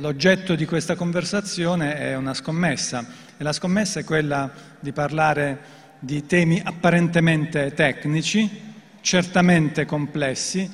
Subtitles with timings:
[0.00, 3.06] l'oggetto di questa conversazione è una scommessa.
[3.36, 8.48] E la scommessa è quella di parlare di temi apparentemente tecnici,
[9.02, 10.68] certamente complessi,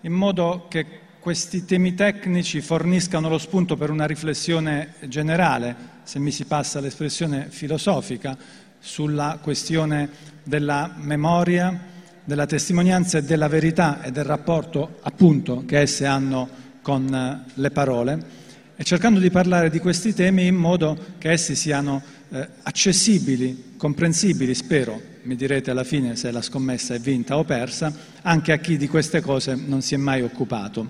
[0.00, 6.30] in modo che questi temi tecnici forniscano lo spunto per una riflessione generale, se mi
[6.30, 8.36] si passa l'espressione filosofica,
[8.78, 10.08] sulla questione
[10.42, 11.88] della memoria,
[12.24, 16.48] della testimonianza e della verità e del rapporto appunto che esse hanno
[16.80, 18.40] con eh, le parole
[18.80, 24.54] e cercando di parlare di questi temi in modo che essi siano eh, accessibili, comprensibili,
[24.54, 28.78] spero, mi direte alla fine se la scommessa è vinta o persa, anche a chi
[28.78, 30.88] di queste cose non si è mai occupato.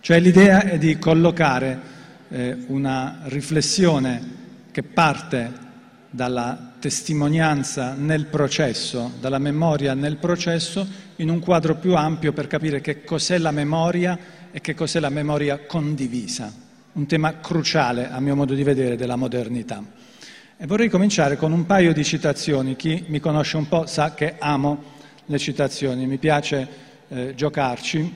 [0.00, 1.78] Cioè l'idea è di collocare
[2.30, 4.22] eh, una riflessione
[4.70, 5.52] che parte
[6.08, 12.80] dalla testimonianza nel processo, dalla memoria nel processo, in un quadro più ampio per capire
[12.80, 14.18] che cos'è la memoria
[14.50, 19.16] e che cos'è la memoria condivisa un tema cruciale, a mio modo di vedere, della
[19.16, 19.82] modernità.
[20.56, 22.74] E vorrei cominciare con un paio di citazioni.
[22.74, 24.82] Chi mi conosce un po' sa che amo
[25.26, 26.68] le citazioni, mi piace
[27.08, 28.14] eh, giocarci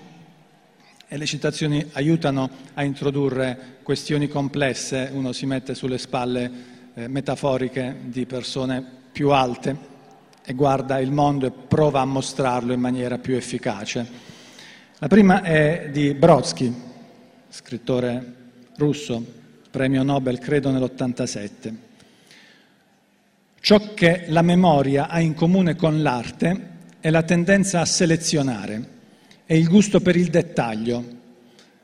[1.07, 6.51] e le citazioni aiutano a introdurre questioni complesse, uno si mette sulle spalle
[6.95, 9.77] eh, metaforiche di persone più alte
[10.45, 14.07] e guarda il mondo e prova a mostrarlo in maniera più efficace.
[14.99, 16.75] La prima è di Brodsky,
[17.51, 18.42] scrittore
[18.83, 19.25] russo,
[19.71, 21.75] premio Nobel credo nell'87.
[23.61, 28.89] Ciò che la memoria ha in comune con l'arte è la tendenza a selezionare
[29.47, 31.21] e il gusto per il dettaglio.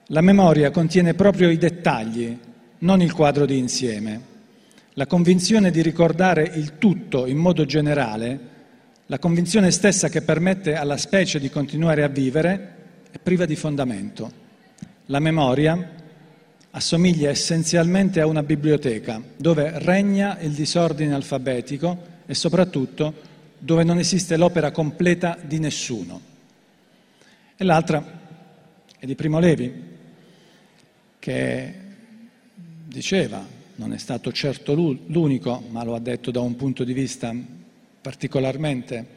[0.06, 2.36] La memoria contiene proprio i dettagli,
[2.78, 4.20] non il quadro di insieme.
[4.94, 8.56] La convinzione di ricordare il tutto in modo generale,
[9.06, 12.74] la convinzione stessa che permette alla specie di continuare a vivere,
[13.12, 14.46] è priva di fondamento.
[15.06, 15.97] La memoria
[16.78, 23.26] assomiglia essenzialmente a una biblioteca dove regna il disordine alfabetico e soprattutto
[23.58, 26.20] dove non esiste l'opera completa di nessuno.
[27.56, 28.20] E l'altra
[28.96, 29.72] è di Primo Levi,
[31.18, 31.74] che
[32.84, 33.44] diceva,
[33.74, 37.34] non è stato certo l'unico, ma lo ha detto da un punto di vista
[38.00, 39.16] particolarmente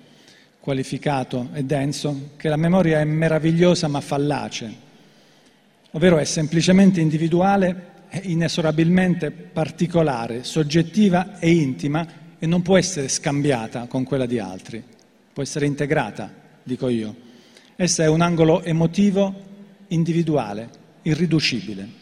[0.60, 4.90] qualificato e denso, che la memoria è meravigliosa ma fallace
[5.92, 12.08] ovvero è semplicemente individuale, è inesorabilmente particolare, soggettiva e intima
[12.40, 14.84] e non può essere scambiata con quella di altri,
[15.32, 16.32] può essere integrata,
[16.64, 17.16] dico io.
[17.76, 19.50] Essa è un angolo emotivo
[19.88, 20.70] individuale,
[21.04, 22.00] irriducibile.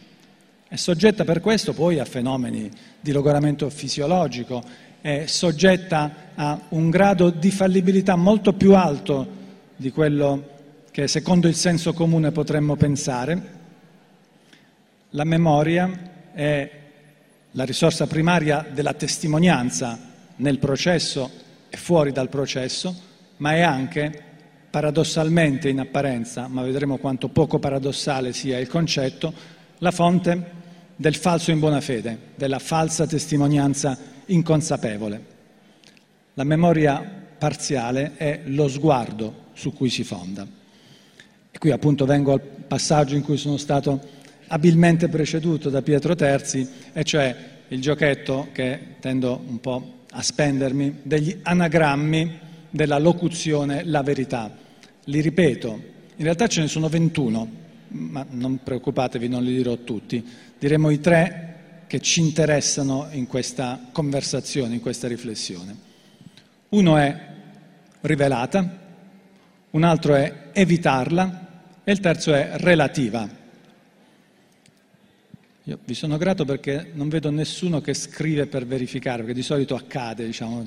[0.67, 4.63] È soggetta per questo poi a fenomeni di logoramento fisiologico,
[5.01, 9.37] è soggetta a un grado di fallibilità molto più alto
[9.75, 10.57] di quello
[10.91, 13.57] che secondo il senso comune potremmo pensare
[15.11, 15.89] la memoria
[16.33, 16.71] è
[17.51, 19.97] la risorsa primaria della testimonianza
[20.35, 21.31] nel processo
[21.69, 22.95] e fuori dal processo,
[23.37, 24.23] ma è anche,
[24.69, 29.33] paradossalmente in apparenza, ma vedremo quanto poco paradossale sia il concetto,
[29.79, 30.57] la fonte
[30.95, 35.37] del falso in buona fede, della falsa testimonianza inconsapevole.
[36.35, 37.01] La memoria
[37.37, 40.45] parziale è lo sguardo su cui si fonda.
[41.51, 44.17] E qui appunto vengo al passaggio in cui sono stato
[44.49, 47.35] abilmente preceduto da Pietro Terzi, e cioè
[47.69, 52.39] il giochetto che tendo un po' a spendermi degli anagrammi
[52.69, 54.55] della locuzione la verità.
[55.05, 55.81] Li ripeto,
[56.15, 57.51] in realtà ce ne sono 21,
[57.89, 60.23] ma non preoccupatevi, non li dirò tutti,
[60.57, 61.45] diremo i tre
[61.87, 65.75] che ci interessano in questa conversazione, in questa riflessione.
[66.69, 67.27] Uno è
[68.01, 68.77] rivelata,
[69.71, 71.47] un altro è evitarla
[71.83, 73.38] e il terzo è relativa.
[75.69, 79.75] Io vi sono grato perché non vedo nessuno che scrive per verificare, perché di solito
[79.75, 80.63] accade, diciamo,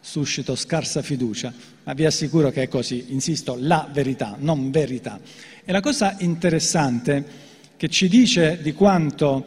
[0.00, 5.20] suscito scarsa fiducia, ma vi assicuro che è così, insisto, la verità, non verità.
[5.64, 7.24] E la cosa interessante
[7.76, 9.44] che ci dice di quanto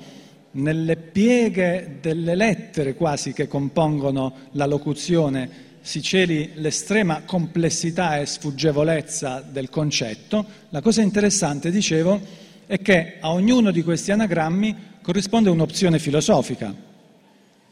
[0.52, 9.42] nelle pieghe delle lettere quasi che compongono la locuzione si celi l'estrema complessità e sfuggevolezza
[9.42, 16.00] del concetto, la cosa interessante, dicevo, è che a ognuno di questi anagrammi corrisponde un'opzione
[16.00, 16.76] filosofica.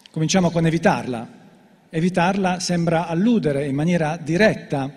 [0.10, 1.28] Cominciamo con evitarla.
[1.90, 4.90] Evitarla sembra alludere in maniera diretta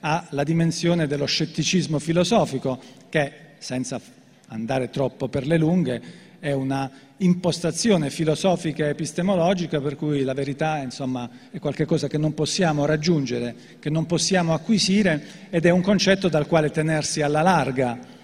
[0.00, 4.00] alla dimensione dello scetticismo filosofico, che, senza
[4.48, 6.02] andare troppo per le lunghe,
[6.38, 12.32] è una impostazione filosofica e epistemologica per cui la verità insomma, è qualcosa che non
[12.32, 18.20] possiamo raggiungere, che non possiamo acquisire ed è un concetto dal quale tenersi alla larga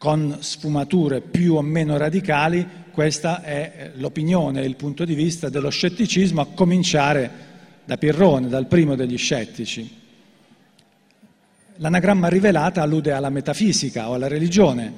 [0.00, 6.40] con sfumature più o meno radicali, questa è l'opinione, il punto di vista dello scetticismo,
[6.40, 7.30] a cominciare
[7.84, 9.98] da Pirrone, dal primo degli scettici.
[11.76, 14.90] L'anagramma rivelata allude alla metafisica o alla religione,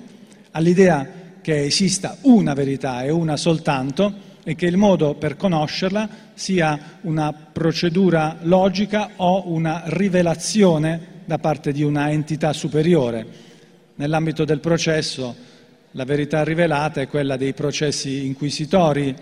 [0.52, 1.05] all'idea
[1.40, 4.14] che esista una verità e una soltanto
[4.44, 11.72] e che il modo per conoscerla sia una procedura logica o una rivelazione da parte
[11.72, 13.50] di una entità superiore.
[13.94, 15.34] Nell'ambito del processo
[15.92, 19.14] la verità rivelata è quella dei processi inquisitori,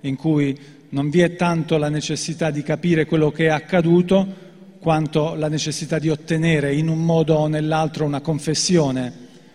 [0.00, 0.58] in cui
[0.88, 4.44] non vi è tanto la necessità di capire quello che è accaduto,
[4.80, 9.12] quanto la necessità di ottenere in un modo o nell'altro una confessione.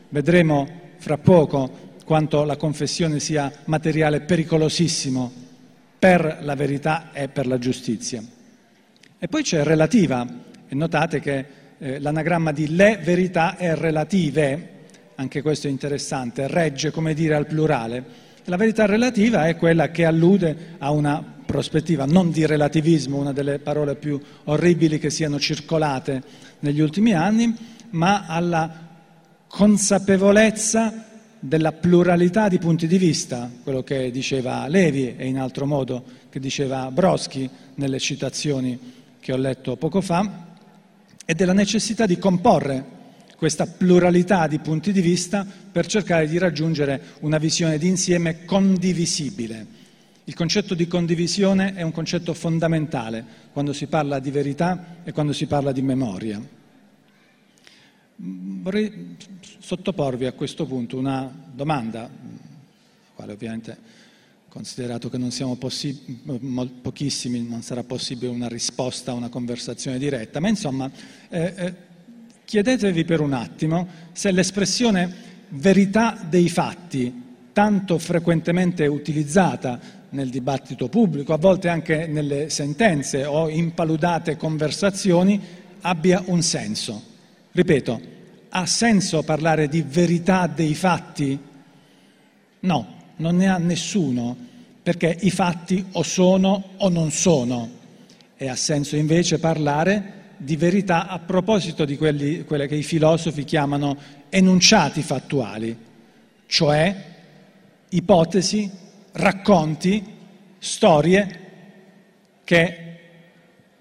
[0.10, 5.32] Vedremo fra poco quanto la confessione sia materiale pericolosissimo
[6.00, 8.24] per la verità e per la giustizia.
[9.20, 10.26] E poi c'è relativa,
[10.68, 11.46] e notate che
[11.84, 14.70] eh, l'anagramma di le verità è relative,
[15.16, 18.30] anche questo è interessante, regge come dire al plurale.
[18.46, 23.58] La verità relativa è quella che allude a una prospettiva non di relativismo, una delle
[23.58, 26.22] parole più orribili che siano circolate
[26.60, 27.54] negli ultimi anni,
[27.92, 28.90] ma alla
[29.48, 31.08] consapevolezza
[31.40, 36.40] della pluralità di punti di vista, quello che diceva Levi e in altro modo che
[36.40, 38.80] diceva Brodsky nelle citazioni
[39.20, 40.51] che ho letto poco fa,
[41.26, 43.00] e della necessità di comporre
[43.36, 49.80] questa pluralità di punti di vista per cercare di raggiungere una visione d'insieme condivisibile.
[50.26, 55.34] Il concetto di condivisione è un concetto fondamentale quando si parla di verità e quando
[55.34, 56.40] si parla di memoria.
[58.16, 59.18] Vorrei
[59.58, 62.08] sottoporvi a questo punto una domanda,
[63.16, 63.78] quale ovviamente,
[64.52, 70.50] considerato che non siamo pochissimi, non sarà possibile una risposta a una conversazione diretta, ma
[70.50, 70.92] insomma
[71.30, 71.74] eh, eh,
[72.44, 81.32] chiedetevi per un attimo se l'espressione verità dei fatti, tanto frequentemente utilizzata nel dibattito pubblico,
[81.32, 85.40] a volte anche nelle sentenze o impaludate conversazioni,
[85.80, 87.02] abbia un senso.
[87.54, 88.02] Ripeto,
[88.50, 91.40] ha senso parlare di verità dei fatti?
[92.60, 94.36] No, non ne ha nessuno,
[94.82, 97.80] perché i fatti o sono o non sono.
[98.36, 103.44] E ha senso invece parlare di verità a proposito di quelli, quelle che i filosofi
[103.44, 103.96] chiamano
[104.30, 105.78] enunciati fattuali,
[106.48, 107.06] cioè
[107.90, 108.70] ipotesi
[109.14, 110.04] racconti,
[110.58, 111.40] storie
[112.44, 112.92] che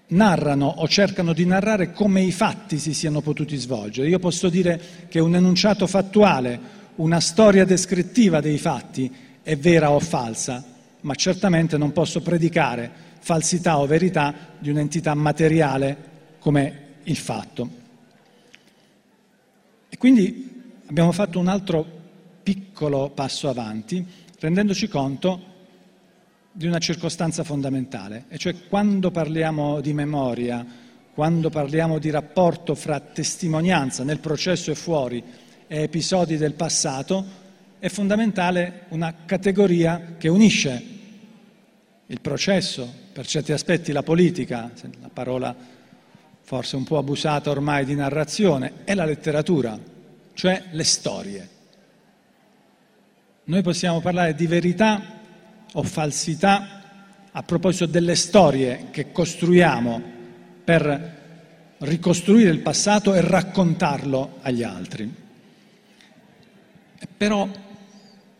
[0.07, 4.09] narrano o cercano di narrare come i fatti si siano potuti svolgere.
[4.09, 6.59] Io posso dire che un enunciato fattuale,
[7.01, 9.11] una storia descrittiva dei fatti
[9.41, 10.63] è vera o falsa,
[11.01, 16.09] ma certamente non posso predicare falsità o verità di un'entità materiale
[16.39, 17.69] come il fatto.
[19.89, 21.99] E quindi abbiamo fatto un altro
[22.43, 24.05] piccolo passo avanti
[24.39, 25.49] rendendoci conto
[26.51, 30.65] di una circostanza fondamentale, e cioè quando parliamo di memoria,
[31.13, 35.23] quando parliamo di rapporto fra testimonianza nel processo e fuori
[35.71, 37.25] e episodi del passato,
[37.79, 40.83] è fondamentale una categoria che unisce
[42.07, 44.69] il processo, per certi aspetti la politica,
[44.99, 45.55] la parola
[46.41, 49.79] forse un po' abusata ormai di narrazione, e la letteratura,
[50.33, 51.49] cioè le storie.
[53.45, 55.01] Noi possiamo parlare di verità
[55.71, 56.81] o falsità
[57.31, 60.01] a proposito delle storie che costruiamo
[60.65, 61.19] per
[61.77, 65.20] ricostruire il passato e raccontarlo agli altri.
[67.17, 67.47] Però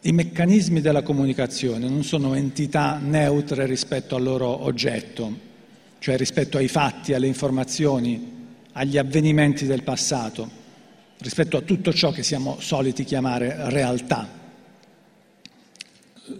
[0.01, 5.49] i meccanismi della comunicazione non sono entità neutre rispetto al loro oggetto,
[5.99, 8.39] cioè rispetto ai fatti, alle informazioni,
[8.73, 10.49] agli avvenimenti del passato,
[11.19, 14.27] rispetto a tutto ciò che siamo soliti chiamare realtà.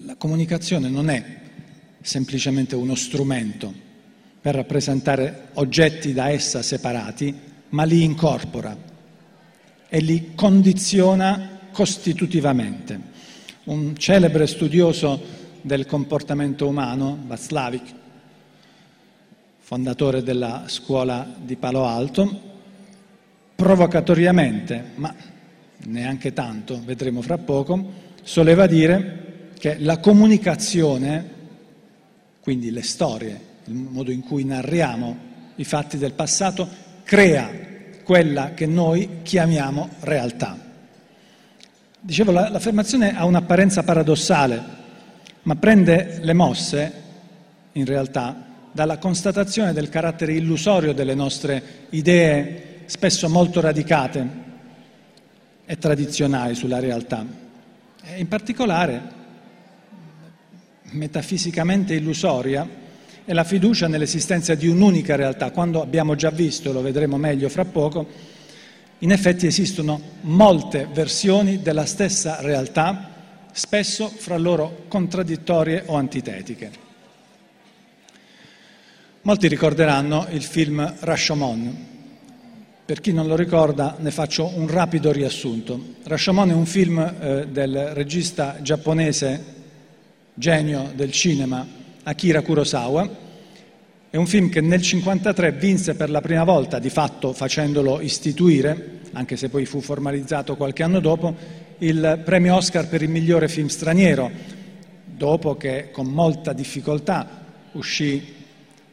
[0.06, 1.40] La comunicazione non è
[2.02, 3.72] semplicemente uno strumento
[4.42, 7.36] per rappresentare oggetti da essa separati,
[7.70, 8.76] ma li incorpora
[9.88, 13.00] e li condiziona costitutivamente.
[13.66, 17.94] Un celebre studioso del comportamento umano, Václavic,
[19.60, 22.50] fondatore della scuola di Palo Alto,
[23.56, 25.14] provocatoriamente, ma
[25.86, 31.30] neanche tanto, vedremo fra poco, soleva dire che la comunicazione,
[32.42, 36.68] quindi le storie, il modo in cui narriamo i fatti del passato,
[37.04, 37.50] crea
[38.04, 40.71] quella che noi chiamiamo realtà.
[42.04, 44.60] Dicevo, l'affermazione ha un'apparenza paradossale,
[45.44, 46.92] ma prende le mosse,
[47.74, 54.28] in realtà, dalla constatazione del carattere illusorio delle nostre idee, spesso molto radicate,
[55.64, 57.24] e tradizionali sulla realtà.
[58.04, 59.02] E in particolare,
[60.94, 62.68] metafisicamente illusoria,
[63.24, 65.52] è la fiducia nell'esistenza di un'unica realtà.
[65.52, 68.08] Quando abbiamo già visto, lo vedremo meglio fra poco,
[69.04, 73.10] in effetti esistono molte versioni della stessa realtà,
[73.52, 76.90] spesso fra loro contraddittorie o antitetiche.
[79.24, 81.90] Molti ricorderanno il film Rashomon.
[82.86, 85.96] Per chi non lo ricorda ne faccio un rapido riassunto.
[86.04, 89.44] Rashomon è un film eh, del regista giapponese
[90.34, 91.66] genio del cinema
[92.04, 93.10] Akira Kurosawa.
[94.12, 99.00] È un film che nel 1953 vinse per la prima volta, di fatto facendolo istituire,
[99.14, 101.34] anche se poi fu formalizzato qualche anno dopo,
[101.78, 104.30] il premio Oscar per il migliore film straniero,
[105.06, 108.34] dopo che con molta difficoltà uscì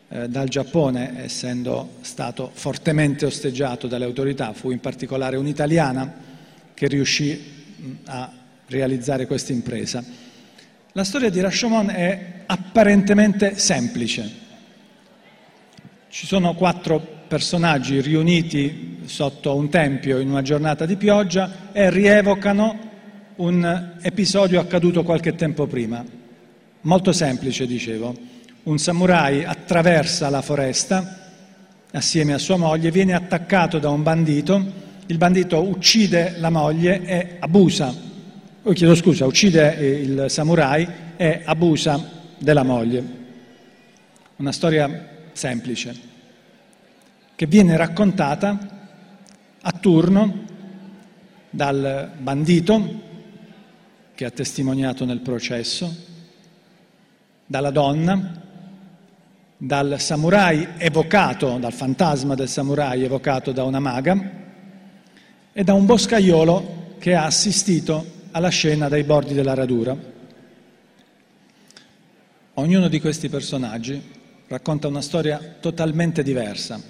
[0.09, 6.15] eh, dal Giappone, essendo stato fortemente osteggiato dalle autorità, fu in particolare un'italiana
[6.75, 7.43] che riuscì
[7.75, 8.33] mh, a
[8.69, 10.01] realizzare questa impresa.
[10.93, 14.47] La storia di Rashomon è apparentemente semplice.
[16.11, 22.79] Ci sono quattro personaggi riuniti sotto un tempio in una giornata di pioggia e rievocano
[23.37, 26.03] un episodio accaduto qualche tempo prima.
[26.81, 28.17] Molto semplice, dicevo
[28.62, 31.17] un samurai attraversa la foresta
[31.93, 34.65] assieme a sua moglie, viene attaccato da un bandito,
[35.07, 37.95] il bandito uccide la moglie e abusa,
[38.62, 40.88] oh, chiedo scusa, uccide il samurai
[41.19, 42.03] e abusa
[42.38, 43.17] della moglie.
[44.37, 45.97] Una storia semplice
[47.37, 48.59] che viene raccontata
[49.61, 50.45] a turno
[51.49, 53.07] dal bandito
[54.16, 55.95] che ha testimoniato nel processo,
[57.47, 58.47] dalla donna
[59.61, 64.30] dal samurai evocato, dal fantasma del samurai evocato da una maga
[65.52, 69.97] e da un boscaiolo che ha assistito alla scena dai bordi della radura.
[72.54, 74.16] Ognuno di questi personaggi
[74.49, 76.81] racconta una storia totalmente diversa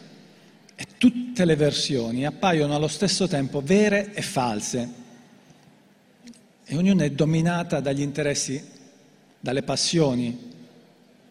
[0.75, 5.07] e tutte le versioni appaiono allo stesso tempo vere e false
[6.71, 8.62] e ognuna è dominata dagli interessi,
[9.41, 10.38] dalle passioni,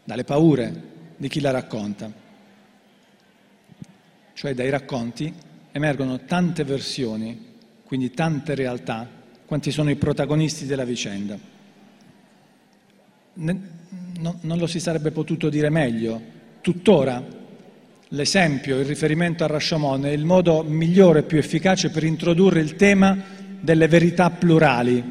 [0.03, 2.12] dalle paure, di chi la racconta.
[4.34, 5.31] Cioè dai racconti
[5.72, 7.53] emergono tante versioni,
[7.84, 9.07] quindi tante realtà,
[9.46, 11.38] quanti sono i protagonisti della vicenda.
[14.19, 16.21] No, non lo si sarebbe potuto dire meglio.
[16.62, 17.24] Tuttora
[18.09, 22.75] l'esempio, il riferimento a Rashomon è il modo migliore e più efficace per introdurre il
[22.75, 23.17] tema
[23.59, 25.03] delle verità plurali,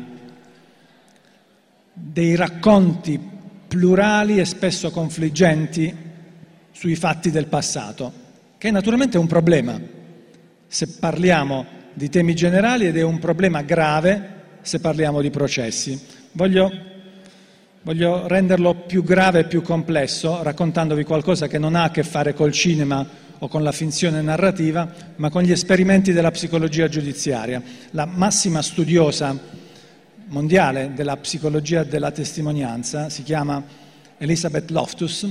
[1.92, 3.20] dei racconti
[3.68, 5.94] plurali e spesso confliggenti
[6.72, 8.12] sui fatti del passato,
[8.58, 9.80] che naturalmente è un problema
[10.66, 15.98] se parliamo di temi generali ed è un problema grave se parliamo di processi.
[16.32, 16.70] Voglio,
[17.86, 22.34] voglio renderlo più grave e più complesso raccontandovi qualcosa che non ha a che fare
[22.34, 23.06] col cinema
[23.38, 27.62] o con la finzione narrativa, ma con gli esperimenti della psicologia giudiziaria.
[27.92, 29.38] La massima studiosa
[30.26, 33.62] mondiale della psicologia della testimonianza, si chiama
[34.18, 35.28] Elizabeth Loftus,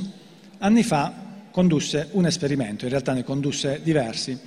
[0.60, 1.12] anni fa
[1.52, 4.40] condusse un esperimento, in realtà ne condusse diversi.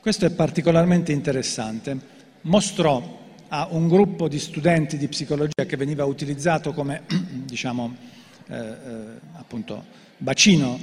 [0.00, 1.96] Questo è particolarmente interessante.
[2.40, 7.02] Mostrò a un gruppo di studenti di psicologia che veniva utilizzato come
[7.44, 7.96] diciamo,
[8.48, 8.74] eh, eh,
[9.34, 9.84] appunto,
[10.16, 10.78] bacino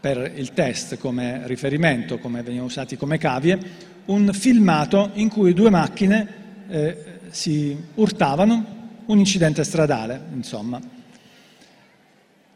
[0.00, 3.58] per il test, come riferimento, come venivano usati come cavie,
[4.06, 6.28] un filmato in cui due macchine
[6.68, 10.80] eh, si urtavano, un incidente stradale, insomma.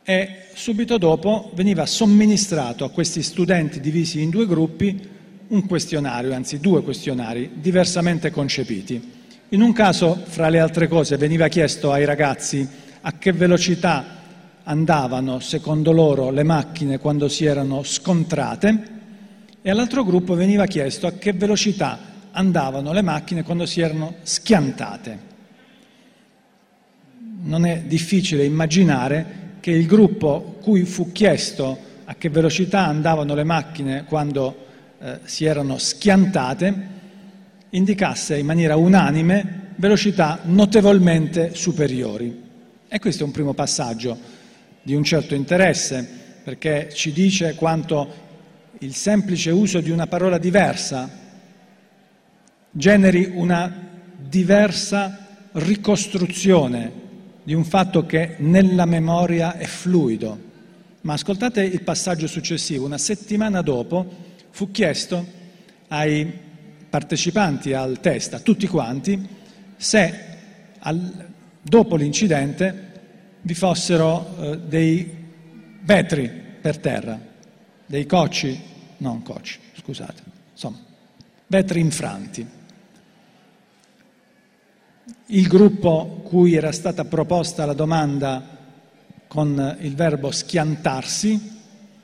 [0.04, 5.08] E subito dopo veniva somministrato a questi studenti divisi in due gruppi
[5.52, 9.20] un questionario, anzi due questionari, diversamente concepiti.
[9.50, 12.66] In un caso, fra le altre cose, veniva chiesto ai ragazzi
[13.02, 14.20] a che velocità
[14.64, 19.00] andavano, secondo loro, le macchine quando si erano scontrate
[19.60, 21.98] e all'altro gruppo veniva chiesto a che velocità
[22.30, 25.30] andavano le macchine quando si erano schiantate.
[27.42, 33.44] Non è difficile immaginare che il gruppo cui fu chiesto a che velocità andavano le
[33.44, 34.70] macchine quando
[35.02, 37.00] eh, si erano schiantate
[37.70, 42.40] indicasse in maniera unanime velocità notevolmente superiori.
[42.86, 44.16] E questo è un primo passaggio
[44.82, 46.06] di un certo interesse
[46.44, 48.20] perché ci dice quanto
[48.78, 51.20] il semplice uso di una parola diversa
[52.74, 53.70] generi una
[54.16, 57.00] diversa ricostruzione
[57.42, 60.50] di un fatto che nella memoria è fluido.
[61.02, 62.86] Ma ascoltate il passaggio successivo.
[62.86, 65.26] Una settimana dopo fu chiesto
[65.88, 66.30] ai
[66.88, 69.20] partecipanti al test, a tutti quanti,
[69.76, 70.24] se
[70.78, 71.28] al,
[71.60, 72.90] dopo l'incidente
[73.40, 75.10] vi fossero eh, dei
[75.80, 76.30] vetri
[76.60, 77.18] per terra,
[77.86, 78.60] dei cocci,
[78.98, 80.78] non cocci, scusate, insomma,
[81.46, 82.46] vetri infranti.
[85.26, 88.58] Il gruppo cui era stata proposta la domanda
[89.26, 91.60] con il verbo schiantarsi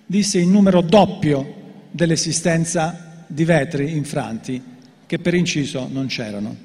[0.06, 1.57] disse il numero doppio
[1.98, 4.62] dell'esistenza di vetri infranti
[5.04, 6.56] che per inciso non c'erano.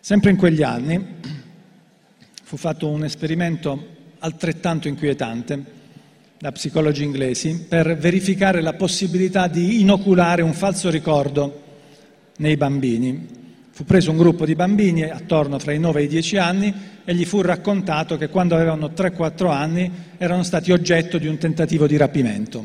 [0.00, 1.06] Sempre in quegli anni
[2.42, 3.88] fu fatto un esperimento
[4.20, 5.80] altrettanto inquietante
[6.38, 11.62] da psicologi inglesi per verificare la possibilità di inoculare un falso ricordo
[12.38, 13.41] nei bambini.
[13.82, 16.72] Fu preso un gruppo di bambini attorno tra i 9 e i 10 anni
[17.04, 21.88] e gli fu raccontato che quando avevano 3-4 anni erano stati oggetto di un tentativo
[21.88, 22.64] di rapimento.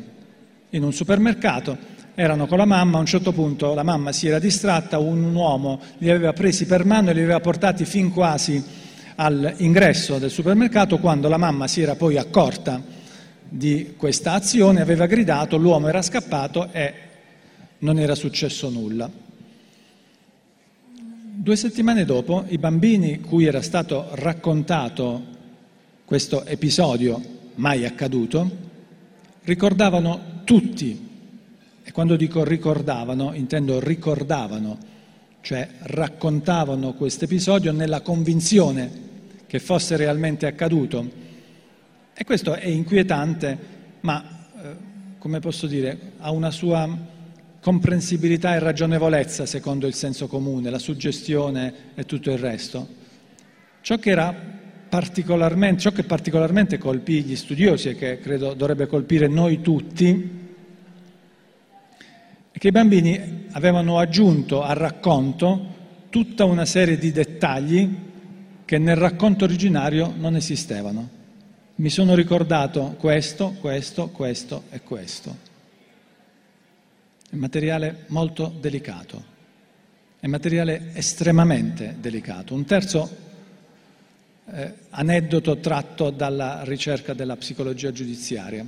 [0.69, 1.75] In un supermercato
[2.13, 5.81] erano con la mamma, a un certo punto la mamma si era distratta, un uomo
[5.97, 8.63] li aveva presi per mano e li aveva portati fin quasi
[9.15, 12.79] all'ingresso del supermercato quando la mamma si era poi accorta
[13.49, 16.93] di questa azione, aveva gridato, l'uomo era scappato e
[17.79, 19.25] non era successo nulla.
[21.47, 25.23] Due settimane dopo i bambini cui era stato raccontato
[26.03, 27.21] questo episodio
[27.55, 28.51] mai accaduto
[29.43, 31.07] ricordavano tutti,
[31.83, 34.77] e quando dico ricordavano intendo ricordavano,
[35.39, 38.91] cioè raccontavano questo episodio nella convinzione
[39.47, 41.09] che fosse realmente accaduto.
[42.13, 43.57] E questo è inquietante,
[44.01, 44.75] ma eh,
[45.17, 47.15] come posso dire, ha una sua
[47.67, 52.87] comprensibilità e ragionevolezza secondo il senso comune, la suggestione e tutto il resto.
[53.81, 54.15] Ciò che,
[54.87, 60.45] particolarmente, ciò che particolarmente colpì gli studiosi e che credo dovrebbe colpire noi tutti
[62.51, 65.75] è che i bambini avevano aggiunto al racconto
[66.09, 67.95] tutta una serie di dettagli
[68.63, 71.09] che nel racconto originario non esistevano.
[71.75, 75.46] Mi sono ricordato questo, questo, questo e questo.
[77.29, 79.21] È materiale molto delicato,
[80.17, 82.53] è materiale estremamente delicato.
[82.53, 83.09] Un terzo
[84.49, 88.65] eh, aneddoto tratto dalla ricerca della psicologia giudiziaria.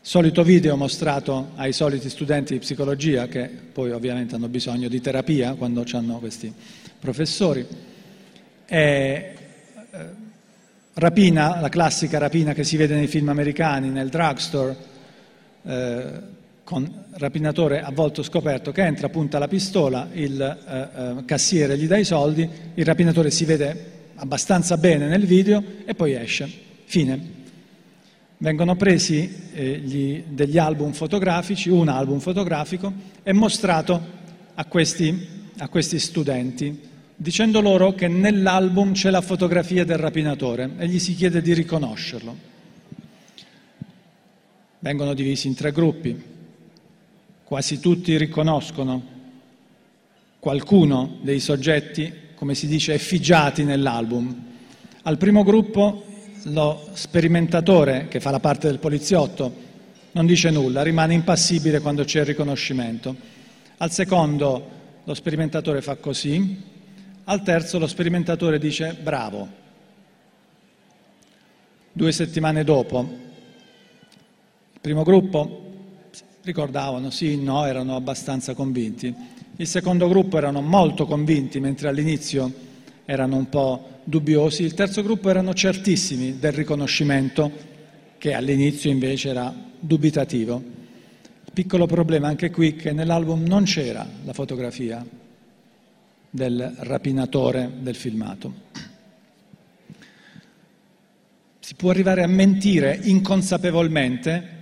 [0.00, 5.54] Solito video mostrato ai soliti studenti di psicologia che poi ovviamente hanno bisogno di terapia
[5.54, 6.54] quando hanno questi
[6.96, 7.66] professori.
[8.66, 9.34] E,
[9.90, 10.06] eh,
[10.94, 14.76] rapina, la classica rapina che si vede nei film americani, nel drugstore,
[15.64, 16.38] eh,
[16.70, 21.88] con rapinatore a volto scoperto che entra, punta la pistola, il eh, eh, cassiere gli
[21.88, 26.48] dà i soldi, il rapinatore si vede abbastanza bene nel video e poi esce.
[26.84, 27.38] Fine.
[28.38, 32.92] Vengono presi eh, gli, degli album fotografici, un album fotografico,
[33.24, 34.00] e mostrato
[34.54, 35.26] a questi,
[35.58, 36.82] a questi studenti,
[37.16, 42.36] dicendo loro che nell'album c'è la fotografia del rapinatore e gli si chiede di riconoscerlo.
[44.78, 46.38] Vengono divisi in tre gruppi
[47.50, 49.02] quasi tutti riconoscono
[50.38, 54.44] qualcuno dei soggetti, come si dice, effigiati nell'album.
[55.02, 56.04] Al primo gruppo
[56.44, 59.52] lo sperimentatore, che fa la parte del poliziotto,
[60.12, 63.16] non dice nulla, rimane impassibile quando c'è il riconoscimento.
[63.78, 64.68] Al secondo
[65.02, 66.62] lo sperimentatore fa così,
[67.24, 69.48] al terzo lo sperimentatore dice bravo.
[71.90, 73.00] Due settimane dopo,
[74.72, 75.64] il primo gruppo
[76.42, 79.14] ricordavano sì, no, erano abbastanza convinti.
[79.56, 82.50] Il secondo gruppo erano molto convinti, mentre all'inizio
[83.04, 84.62] erano un po' dubbiosi.
[84.62, 87.50] Il terzo gruppo erano certissimi del riconoscimento,
[88.16, 90.62] che all'inizio invece era dubitativo.
[91.52, 95.04] Piccolo problema anche qui che nell'album non c'era la fotografia
[96.30, 98.68] del rapinatore del filmato.
[101.58, 104.58] Si può arrivare a mentire inconsapevolmente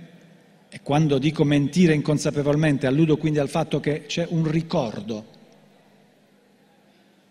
[0.69, 5.37] e quando dico mentire inconsapevolmente alludo quindi al fatto che c'è un ricordo.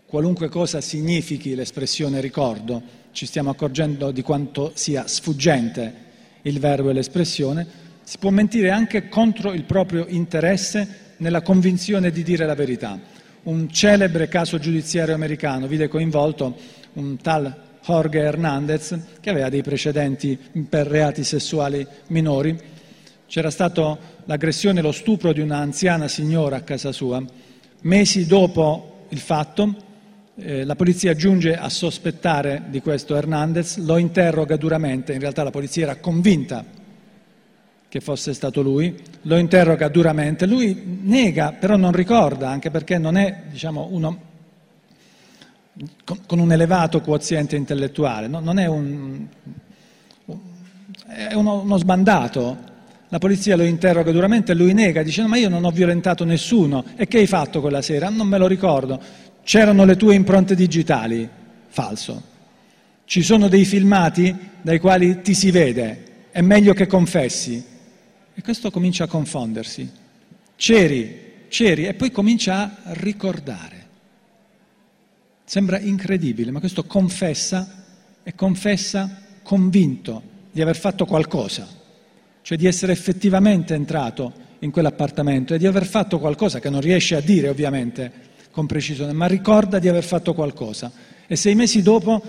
[0.07, 6.07] Qualunque cosa significhi l'espressione ricordo, ci stiamo accorgendo di quanto sia sfuggente
[6.43, 7.67] il verbo e l'espressione,
[8.03, 12.99] si può mentire anche contro il proprio interesse nella convinzione di dire la verità.
[13.45, 16.57] Un celebre caso giudiziario americano vide coinvolto
[16.95, 22.77] un tal Jorge Hernandez che aveva dei precedenti per reati sessuali minori
[23.29, 27.23] c'era stata l'aggressione e lo stupro di un'anziana signora a casa sua.
[27.83, 29.77] Mesi dopo il fatto,
[30.37, 35.51] eh, la polizia giunge a sospettare di questo Hernandez, lo interroga duramente, in realtà la
[35.51, 36.65] polizia era convinta
[37.89, 43.17] che fosse stato lui, lo interroga duramente, lui nega, però non ricorda, anche perché non
[43.17, 44.27] è diciamo, uno
[46.27, 48.41] con un elevato quoziente intellettuale, no?
[48.41, 49.27] non è un,
[51.07, 52.68] è uno, uno, sbandato.
[53.11, 56.85] La polizia lo interroga duramente e lui nega, dicendo ma io non ho violentato nessuno.
[56.97, 58.11] E che hai fatto quella sera?
[58.11, 59.01] Non me lo ricordo.
[59.43, 61.29] C'erano le tue impronte digitali?
[61.69, 62.23] Falso.
[63.05, 67.65] Ci sono dei filmati dai quali ti si vede, è meglio che confessi.
[68.35, 69.91] E questo comincia a confondersi.
[70.55, 73.87] C'eri, c'eri e poi comincia a ricordare.
[75.45, 77.85] Sembra incredibile, ma questo confessa
[78.23, 81.67] e confessa convinto di aver fatto qualcosa,
[82.49, 87.15] cioè di essere effettivamente entrato in quell'appartamento e di aver fatto qualcosa che non riesce
[87.15, 88.11] a dire ovviamente
[88.51, 90.91] con precisione, ma ricorda di aver fatto qualcosa.
[91.27, 92.23] E sei mesi dopo,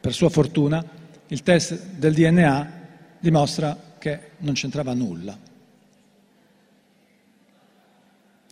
[0.00, 0.84] per sua fortuna,
[1.28, 2.72] il test del DNA
[3.20, 5.38] dimostra che non c'entrava nulla.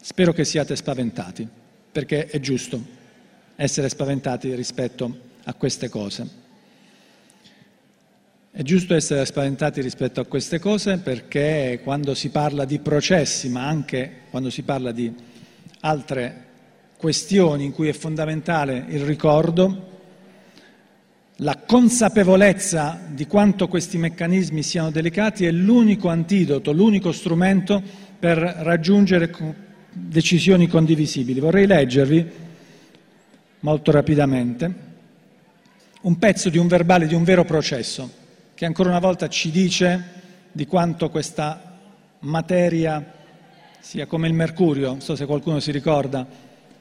[0.00, 1.48] Spero che siate spaventati,
[1.90, 2.80] perché è giusto
[3.56, 6.44] essere spaventati rispetto a queste cose.
[8.56, 13.66] È giusto essere spaventati rispetto a queste cose perché quando si parla di processi, ma
[13.66, 15.14] anche quando si parla di
[15.80, 16.44] altre
[16.96, 19.98] questioni in cui è fondamentale il ricordo,
[21.36, 27.82] la consapevolezza di quanto questi meccanismi siano delicati è l'unico antidoto, l'unico strumento
[28.18, 29.30] per raggiungere
[29.92, 31.40] decisioni condivisibili.
[31.40, 32.26] Vorrei leggervi
[33.60, 34.74] molto rapidamente,
[36.00, 38.24] un pezzo di un verbale di un vero processo,
[38.56, 40.02] che ancora una volta ci dice
[40.50, 41.76] di quanto questa
[42.20, 43.12] materia
[43.80, 46.26] sia come il mercurio, non so se qualcuno si ricorda,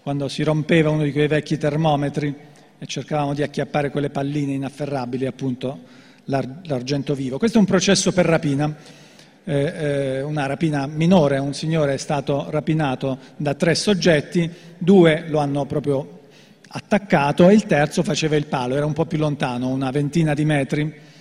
[0.01, 2.33] quando si rompeva uno di quei vecchi termometri
[2.79, 5.79] e cercavamo di acchiappare quelle palline inafferrabili, appunto
[6.25, 7.38] l'ar- l'argento vivo.
[7.38, 8.73] Questo è un processo per rapina,
[9.43, 15.39] eh, eh, una rapina minore, un signore è stato rapinato da tre soggetti, due lo
[15.39, 16.21] hanno proprio
[16.69, 20.45] attaccato e il terzo faceva il palo, era un po' più lontano, una ventina di
[20.45, 21.13] metri,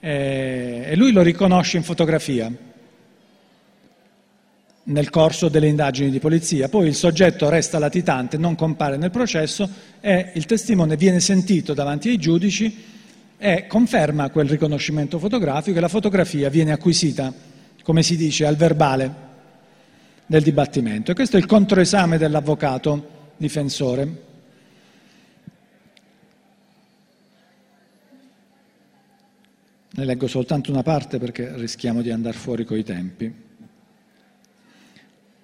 [0.00, 2.52] eh, e lui lo riconosce in fotografia
[4.84, 6.68] nel corso delle indagini di polizia.
[6.68, 9.68] Poi il soggetto resta latitante, non compare nel processo
[10.00, 12.84] e il testimone viene sentito davanti ai giudici
[13.38, 17.32] e conferma quel riconoscimento fotografico e la fotografia viene acquisita,
[17.82, 19.24] come si dice, al verbale
[20.26, 21.10] del dibattimento.
[21.10, 24.24] E questo è il controesame dell'avvocato difensore.
[29.96, 33.32] Ne leggo soltanto una parte perché rischiamo di andare fuori coi tempi.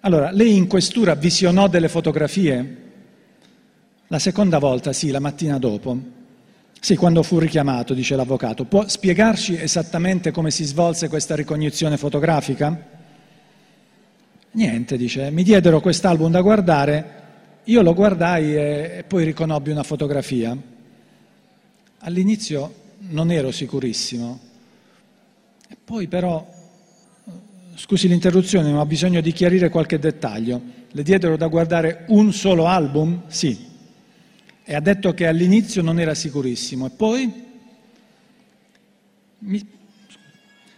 [0.01, 2.77] Allora, lei in questura visionò delle fotografie?
[4.09, 5.97] La seconda volta, sì, la mattina dopo.
[6.79, 8.67] Sì, quando fu richiamato, dice l'avvocato.
[8.67, 12.89] Può spiegarci esattamente come si svolse questa ricognizione fotografica?
[14.51, 15.31] Niente, dice.
[15.31, 17.23] Mi diedero quest'album da guardare,
[17.65, 20.55] io lo guardai e poi riconobbi una fotografia.
[22.01, 24.41] All'inizio non ero sicurissimo.
[25.69, 26.47] E poi però,
[27.75, 30.61] scusi l'interruzione, ma ho bisogno di chiarire qualche dettaglio.
[30.91, 33.23] Le diedero da guardare un solo album?
[33.27, 33.71] Sì.
[34.65, 36.87] E ha detto che all'inizio non era sicurissimo.
[36.87, 37.33] E poi
[39.39, 39.67] mi,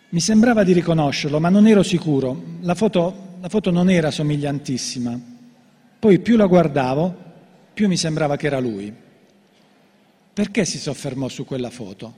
[0.09, 2.43] mi sembrava di riconoscerlo, ma non ero sicuro.
[2.61, 5.21] La foto, la foto non era somigliantissima.
[5.99, 7.17] Poi più la guardavo,
[7.75, 9.03] più mi sembrava che era lui.
[10.35, 12.13] Perché si soffermò su quella foto?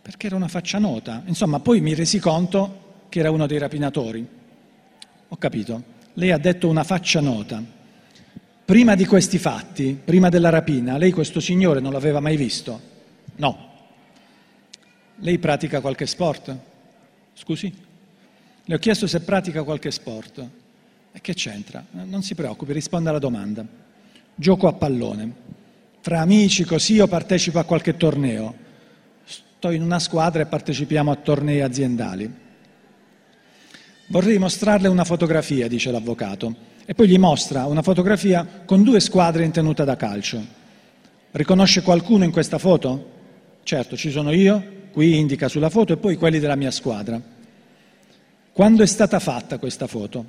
[0.00, 1.22] Perché era una faccia nota.
[1.26, 4.26] Insomma, poi mi resi conto che era uno dei rapinatori.
[5.28, 5.82] Ho capito.
[6.14, 7.62] Lei ha detto una faccia nota.
[8.64, 12.80] Prima di questi fatti, prima della rapina, lei questo signore non l'aveva mai visto?
[13.36, 13.70] No.
[15.16, 16.56] Lei pratica qualche sport?
[17.34, 17.70] Scusi?
[18.64, 20.48] Le ho chiesto se pratica qualche sport.
[21.12, 21.84] E che c'entra?
[21.90, 23.62] Non si preoccupi, risponda alla domanda.
[24.34, 25.41] Gioco a pallone
[26.02, 28.54] fra amici così o partecipo a qualche torneo.
[29.24, 32.30] Sto in una squadra e partecipiamo a tornei aziendali.
[34.08, 39.44] Vorrei mostrarle una fotografia, dice l'avvocato, e poi gli mostra una fotografia con due squadre
[39.44, 40.44] in tenuta da calcio.
[41.30, 43.10] Riconosce qualcuno in questa foto?
[43.62, 47.22] Certo, ci sono io, qui indica sulla foto, e poi quelli della mia squadra.
[48.52, 50.24] Quando è stata fatta questa foto?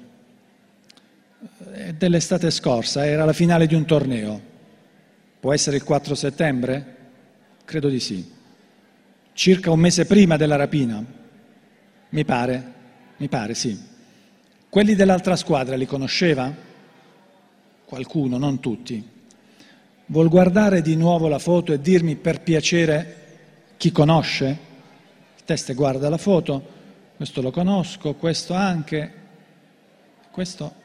[1.72, 4.52] È dell'estate scorsa, era la finale di un torneo.
[5.44, 6.96] Può essere il 4 settembre?
[7.66, 8.32] Credo di sì.
[9.34, 11.04] Circa un mese prima della rapina?
[12.08, 12.74] Mi pare,
[13.18, 13.78] mi pare, sì.
[14.70, 16.50] Quelli dell'altra squadra li conosceva?
[17.84, 19.06] Qualcuno, non tutti.
[20.06, 23.16] Vuol guardare di nuovo la foto e dirmi per piacere
[23.76, 24.46] chi conosce?
[25.36, 26.66] Il teste guarda la foto,
[27.18, 29.14] questo lo conosco, questo anche,
[30.32, 30.83] questo...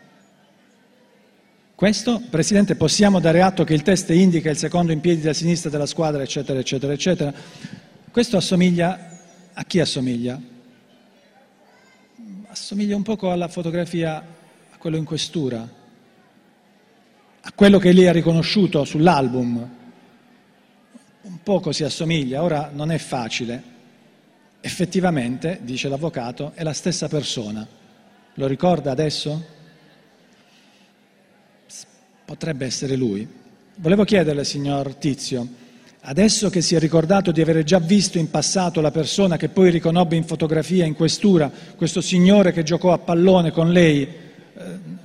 [1.79, 5.71] Questo, Presidente, possiamo dare atto che il test indica il secondo in piedi da sinistra
[5.71, 7.33] della squadra, eccetera, eccetera, eccetera.
[8.11, 9.21] Questo assomiglia
[9.53, 10.43] a chi assomiglia?
[12.49, 15.69] Assomiglia un poco alla fotografia, a quello in questura,
[17.43, 19.71] a quello che lei ha riconosciuto sull'album.
[21.21, 23.63] Un poco si assomiglia, ora non è facile.
[24.59, 27.65] Effettivamente, dice l'avvocato, è la stessa persona.
[28.35, 29.57] Lo ricorda adesso?
[32.29, 33.27] Potrebbe essere lui.
[33.77, 35.49] Volevo chiederle, signor Tizio,
[36.01, 39.71] adesso che si è ricordato di avere già visto in passato la persona che poi
[39.71, 44.09] riconobbe in fotografia, in questura, questo signore che giocò a pallone con lei, eh,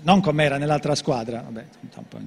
[0.01, 2.19] non com'era nell'altra squadra, vabbè, un po'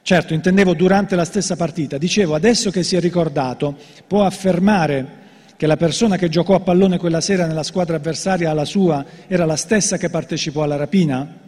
[0.00, 3.76] certo, intendevo durante la stessa partita, dicevo, adesso che si è ricordato,
[4.06, 5.24] può affermare
[5.56, 9.44] che la persona che giocò a pallone quella sera nella squadra avversaria alla sua era
[9.44, 11.44] la stessa che partecipò alla rapina?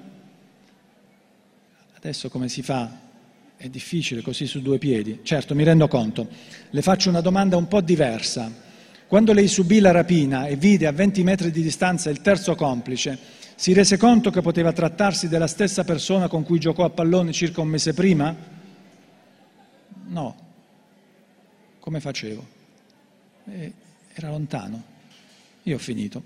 [2.09, 2.91] Adesso come si fa?
[3.55, 5.21] È difficile così su due piedi.
[5.23, 6.27] Certo, mi rendo conto.
[6.71, 8.51] Le faccio una domanda un po' diversa.
[9.07, 13.19] Quando lei subì la rapina e vide a 20 metri di distanza il terzo complice,
[13.57, 17.61] si rese conto che poteva trattarsi della stessa persona con cui giocò a pallone circa
[17.61, 18.35] un mese prima?
[20.07, 20.37] No.
[21.79, 22.47] Come facevo?
[23.51, 23.73] E
[24.15, 24.83] era lontano.
[25.65, 26.23] Io ho finito.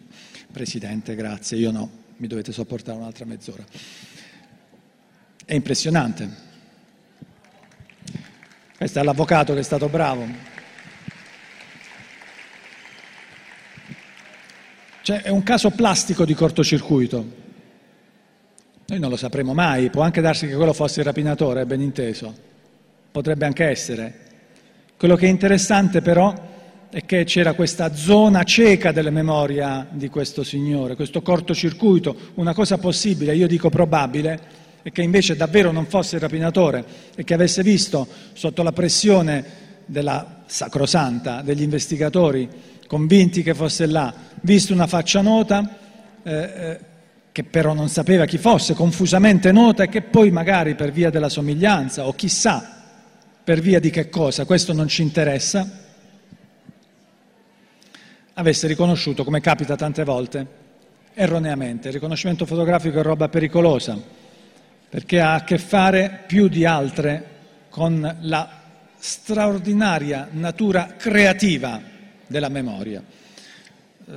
[0.52, 3.64] Presidente, grazie, io no, mi dovete sopportare un'altra mezz'ora.
[5.44, 6.28] È impressionante.
[8.76, 10.26] Questo è l'avvocato che è stato bravo.
[15.02, 17.40] Cioè, è un caso plastico di cortocircuito.
[18.86, 22.34] Noi non lo sapremo mai, può anche darsi che quello fosse il rapinatore, ben inteso.
[23.10, 24.18] Potrebbe anche essere.
[24.96, 26.32] Quello che è interessante però
[26.88, 32.78] è che c'era questa zona cieca della memoria di questo signore, questo cortocircuito, una cosa
[32.78, 37.62] possibile, io dico probabile, e che invece davvero non fosse il rapinatore e che avesse
[37.62, 39.44] visto sotto la pressione
[39.86, 42.48] della sacrosanta degli investigatori
[42.86, 45.78] convinti che fosse là, visto una faccia nota
[46.22, 46.78] eh, eh,
[47.32, 51.30] che però non sapeva chi fosse, confusamente nota e che poi magari per via della
[51.30, 52.80] somiglianza o chissà
[53.42, 55.80] per via di che cosa, questo non ci interessa,
[58.34, 60.46] avesse riconosciuto, come capita tante volte,
[61.14, 61.88] erroneamente.
[61.88, 63.98] Il riconoscimento fotografico è roba pericolosa,
[64.92, 67.24] perché ha a che fare più di altre
[67.70, 68.60] con la
[68.98, 71.80] straordinaria natura creativa
[72.26, 73.02] della memoria.
[73.02, 74.12] Eh,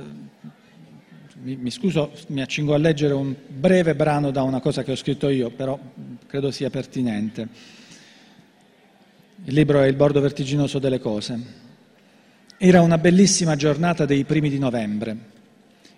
[1.40, 4.96] mi, mi, scuso, mi accingo a leggere un breve brano da una cosa che ho
[4.96, 5.80] scritto io, però
[6.26, 7.48] credo sia pertinente.
[9.44, 11.40] Il libro è Il bordo vertiginoso delle cose.
[12.58, 15.16] Era una bellissima giornata dei primi di novembre.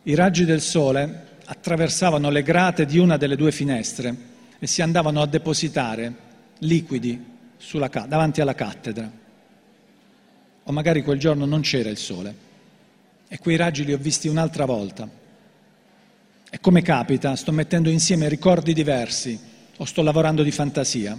[0.05, 5.23] I raggi del sole attraversavano le grate di una delle due finestre e si andavano
[5.23, 6.27] a depositare
[6.59, 7.25] liquidi
[7.57, 9.11] sulla, davanti alla cattedra.
[10.65, 12.47] O magari quel giorno non c'era il sole
[13.29, 15.09] e quei raggi li ho visti un'altra volta.
[16.51, 19.39] E come capita, sto mettendo insieme ricordi diversi
[19.77, 21.19] o sto lavorando di fantasia.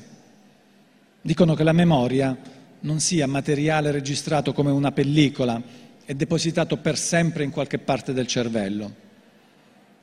[1.22, 2.36] Dicono che la memoria
[2.82, 5.62] non sia materiale registrato come una pellicola
[6.06, 9.08] e depositato per sempre in qualche parte del cervello.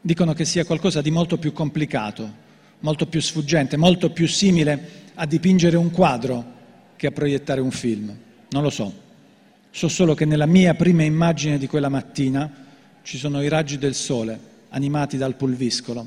[0.01, 2.44] Dicono che sia qualcosa di molto più complicato,
[2.81, 6.55] molto più sfuggente, molto più simile a dipingere un quadro
[6.97, 8.15] che a proiettare un film.
[8.51, 9.05] Non lo so.
[9.71, 12.65] So solo che nella mia prima immagine di quella mattina
[13.03, 14.39] ci sono i raggi del sole
[14.71, 16.07] animati dal pulviscolo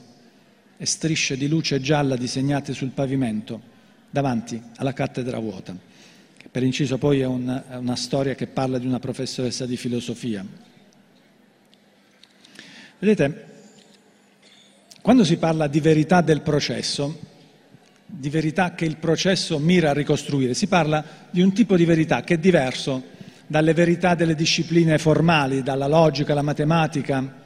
[0.78, 3.62] e strisce di luce gialla disegnate sul pavimento
[4.10, 5.88] davanti alla cattedra vuota
[6.52, 10.44] per inciso poi è, un, è una storia che parla di una professoressa di filosofia.
[12.98, 13.46] Vedete,
[15.10, 17.20] quando si parla di verità del processo,
[18.06, 22.22] di verità che il processo mira a ricostruire, si parla di un tipo di verità
[22.22, 23.02] che è diverso
[23.48, 27.44] dalle verità delle discipline formali, dalla logica, alla matematica.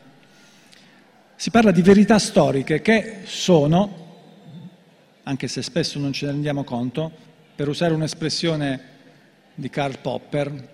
[1.37, 4.07] Si parla di verità storiche che sono,
[5.23, 7.09] anche se spesso non ce ne rendiamo conto,
[7.55, 8.81] per usare un'espressione
[9.55, 10.69] di Karl Popper,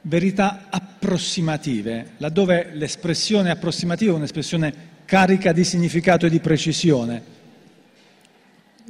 [0.00, 7.22] verità approssimative, laddove l'espressione approssimativa è un'espressione carica di significato e di precisione,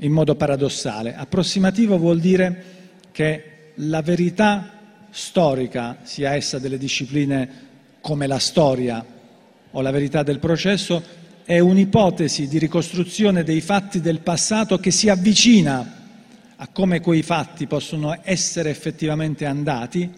[0.03, 1.17] in modo paradossale.
[1.17, 2.65] Approssimativo vuol dire
[3.11, 4.71] che la verità
[5.11, 7.51] storica, sia essa delle discipline
[8.01, 9.05] come la storia
[9.73, 11.03] o la verità del processo,
[11.45, 16.03] è un'ipotesi di ricostruzione dei fatti del passato che si avvicina
[16.55, 20.09] a come quei fatti possono essere effettivamente andati,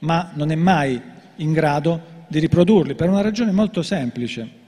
[0.00, 1.00] ma non è mai
[1.36, 4.66] in grado di riprodurli per una ragione molto semplice.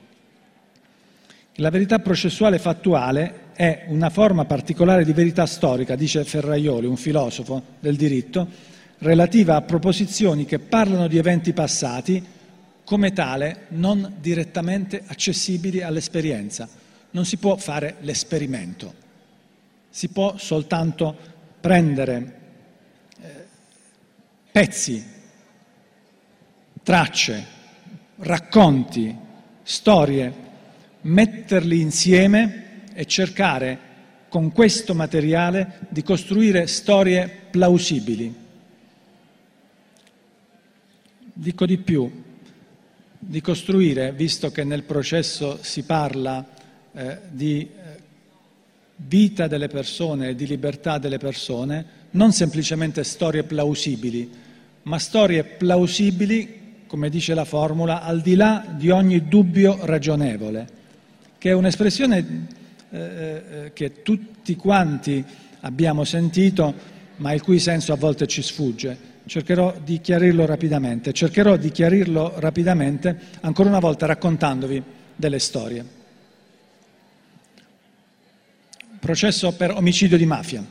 [1.61, 7.63] La verità processuale fattuale è una forma particolare di verità storica, dice Ferraioli, un filosofo
[7.81, 8.49] del diritto,
[9.01, 12.25] relativa a proposizioni che parlano di eventi passati,
[12.83, 16.67] come tale non direttamente accessibili all'esperienza.
[17.11, 18.95] Non si può fare l'esperimento,
[19.91, 21.15] si può soltanto
[21.61, 22.39] prendere
[23.21, 23.47] eh,
[24.51, 25.05] pezzi,
[26.83, 27.45] tracce,
[28.17, 29.15] racconti,
[29.63, 30.49] storie,
[31.03, 33.89] metterli insieme e cercare
[34.29, 38.35] con questo materiale di costruire storie plausibili.
[41.33, 42.23] Dico di più,
[43.19, 46.47] di costruire, visto che nel processo si parla
[46.93, 47.69] eh, di eh,
[48.97, 54.31] vita delle persone e di libertà delle persone, non semplicemente storie plausibili,
[54.83, 60.79] ma storie plausibili, come dice la formula, al di là di ogni dubbio ragionevole
[61.41, 62.47] che è un'espressione
[62.91, 65.25] eh, eh, che tutti quanti
[65.61, 66.75] abbiamo sentito,
[67.17, 69.09] ma il cui senso a volte ci sfugge.
[69.25, 71.15] Cercherò di chiarirlo rapidamente.
[71.15, 74.83] Cercherò di chiarirlo rapidamente, ancora una volta raccontandovi
[75.17, 75.83] delle storie.
[78.99, 80.63] Processo per omicidio di mafia.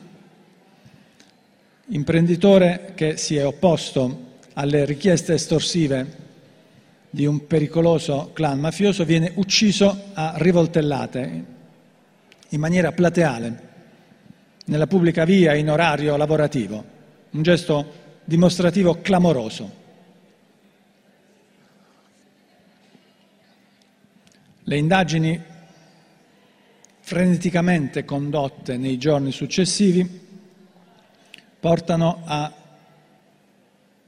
[1.88, 6.28] Imprenditore che si è opposto alle richieste estorsive
[7.10, 11.46] di un pericoloso clan mafioso viene ucciso a rivoltellate
[12.50, 13.68] in maniera plateale
[14.66, 16.84] nella pubblica via in orario lavorativo,
[17.32, 17.94] un gesto
[18.24, 19.78] dimostrativo clamoroso.
[24.64, 25.42] Le indagini
[27.00, 30.28] freneticamente condotte nei giorni successivi
[31.60, 32.54] portano a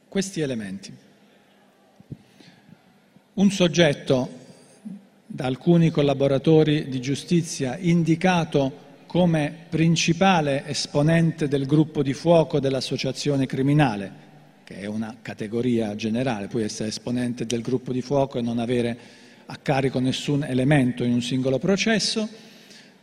[0.07, 1.09] questi elementi
[3.33, 4.39] un soggetto
[5.25, 14.11] da alcuni collaboratori di giustizia indicato come principale esponente del gruppo di fuoco dell'associazione criminale,
[14.65, 18.97] che è una categoria generale, puoi essere esponente del gruppo di fuoco e non avere
[19.45, 22.27] a carico nessun elemento in un singolo processo.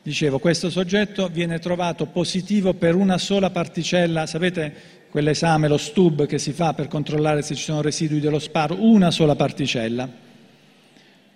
[0.02, 6.38] Dicevo, questo soggetto viene trovato positivo per una sola particella, sapete quell'esame, lo stub che
[6.38, 10.08] si fa per controllare se ci sono residui dello sparo, una sola particella.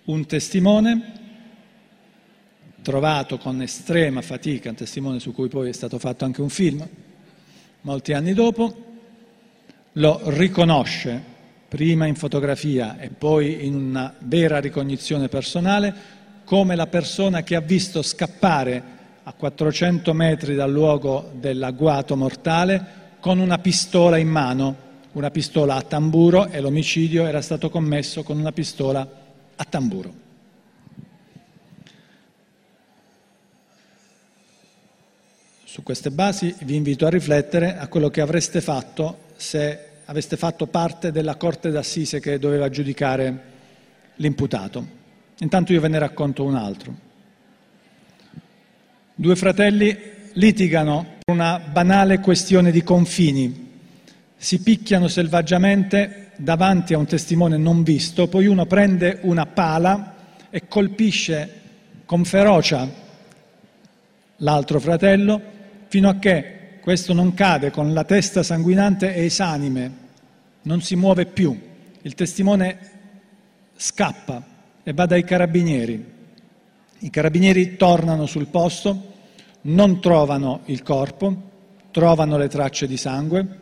[0.05, 1.21] Un testimone
[2.83, 6.87] trovato con estrema fatica, un testimone su cui poi è stato fatto anche un film,
[7.83, 8.91] molti anni dopo,
[9.93, 11.31] lo riconosce
[11.69, 17.61] prima in fotografia e poi in una vera ricognizione personale come la persona che ha
[17.61, 18.83] visto scappare
[19.23, 24.77] a 400 metri dal luogo dell'agguato mortale con una pistola in mano,
[25.13, 29.09] una pistola a tamburo e l'omicidio era stato commesso con una pistola
[29.55, 30.13] a tamburo.
[35.63, 40.67] Su queste basi vi invito a riflettere a quello che avreste fatto se aveste fatto
[40.67, 43.43] parte della corte d'assise che doveva giudicare
[44.17, 44.85] l'imputato.
[45.39, 46.93] Intanto io ve ne racconto un altro.
[49.15, 49.97] Due fratelli
[50.33, 53.71] litigano una banale questione di confini,
[54.37, 60.17] si picchiano selvaggiamente davanti a un testimone non visto, poi uno prende una pala
[60.51, 61.61] e colpisce
[62.05, 62.89] con ferocia
[64.39, 65.41] l'altro fratello
[65.87, 69.93] fino a che questo non cade con la testa sanguinante e esanime,
[70.63, 71.57] non si muove più.
[72.03, 72.79] Il testimone
[73.77, 74.45] scappa
[74.83, 76.05] e va dai carabinieri.
[76.99, 79.12] I carabinieri tornano sul posto,
[79.63, 81.51] non trovano il corpo,
[81.91, 83.61] trovano le tracce di sangue,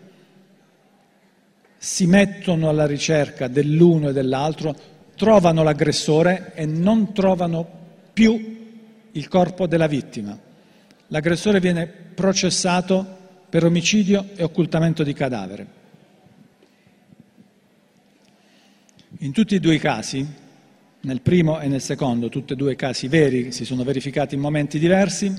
[1.76, 4.74] si mettono alla ricerca dell'uno e dell'altro,
[5.16, 7.66] trovano l'aggressore e non trovano
[8.12, 8.58] più
[9.12, 10.38] il corpo della vittima.
[11.08, 15.78] L'aggressore viene processato per omicidio e occultamento di cadavere.
[19.18, 20.26] In tutti e due i casi,
[21.00, 24.78] nel primo e nel secondo, tutti e due casi veri, si sono verificati in momenti
[24.78, 25.34] diversi,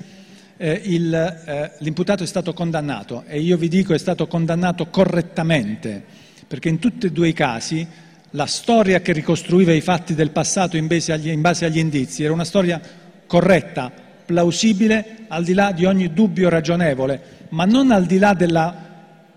[0.61, 6.03] eh, il, eh, l'imputato è stato condannato e io vi dico è stato condannato correttamente,
[6.45, 7.87] perché in tutti e due i casi
[8.31, 12.23] la storia che ricostruiva i fatti del passato in base agli, in base agli indizi
[12.23, 12.79] era una storia
[13.25, 13.91] corretta,
[14.23, 18.90] plausibile, al di là di ogni dubbio ragionevole, ma non al di là della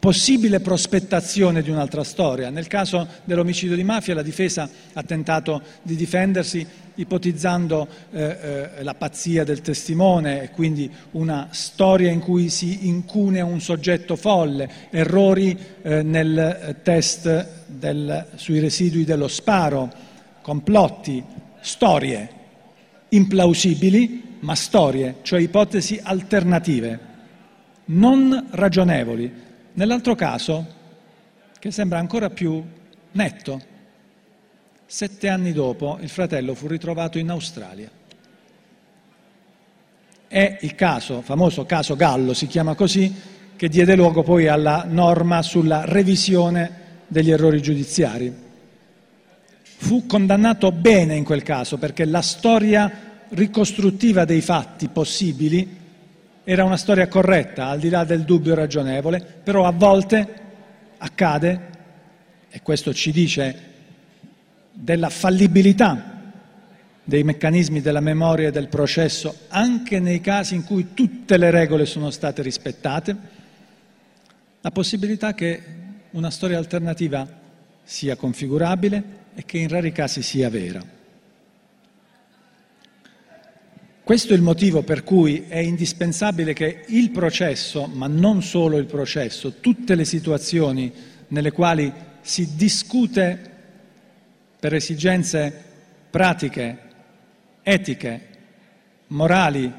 [0.04, 2.50] possibile prospettazione di un'altra storia.
[2.50, 8.92] Nel caso dell'omicidio di mafia la difesa ha tentato di difendersi ipotizzando eh, eh, la
[8.92, 15.58] pazzia del testimone e quindi una storia in cui si incunea un soggetto folle, errori
[15.80, 19.90] eh, nel test del, sui residui dello sparo,
[20.42, 21.24] complotti,
[21.62, 22.28] storie
[23.08, 26.98] implausibili, ma storie, cioè ipotesi alternative,
[27.86, 29.52] non ragionevoli.
[29.76, 30.66] Nell'altro caso,
[31.58, 32.62] che sembra ancora più
[33.12, 33.60] netto,
[34.86, 37.90] sette anni dopo il fratello fu ritrovato in Australia.
[40.28, 43.12] È il caso, famoso caso Gallo, si chiama così,
[43.56, 48.32] che diede luogo poi alla norma sulla revisione degli errori giudiziari.
[49.62, 55.82] Fu condannato bene in quel caso perché la storia ricostruttiva dei fatti possibili
[56.44, 60.42] era una storia corretta, al di là del dubbio ragionevole, però a volte
[60.98, 61.60] accade,
[62.50, 63.72] e questo ci dice
[64.70, 66.12] della fallibilità
[67.02, 71.86] dei meccanismi della memoria e del processo, anche nei casi in cui tutte le regole
[71.86, 73.16] sono state rispettate,
[74.60, 75.62] la possibilità che
[76.12, 77.26] una storia alternativa
[77.82, 79.02] sia configurabile
[79.34, 80.93] e che in rari casi sia vera.
[84.04, 88.84] Questo è il motivo per cui è indispensabile che il processo, ma non solo il
[88.84, 90.92] processo, tutte le situazioni
[91.28, 91.90] nelle quali
[92.20, 93.50] si discute
[94.60, 95.50] per esigenze
[96.10, 96.78] pratiche,
[97.62, 98.20] etiche,
[99.06, 99.72] morali,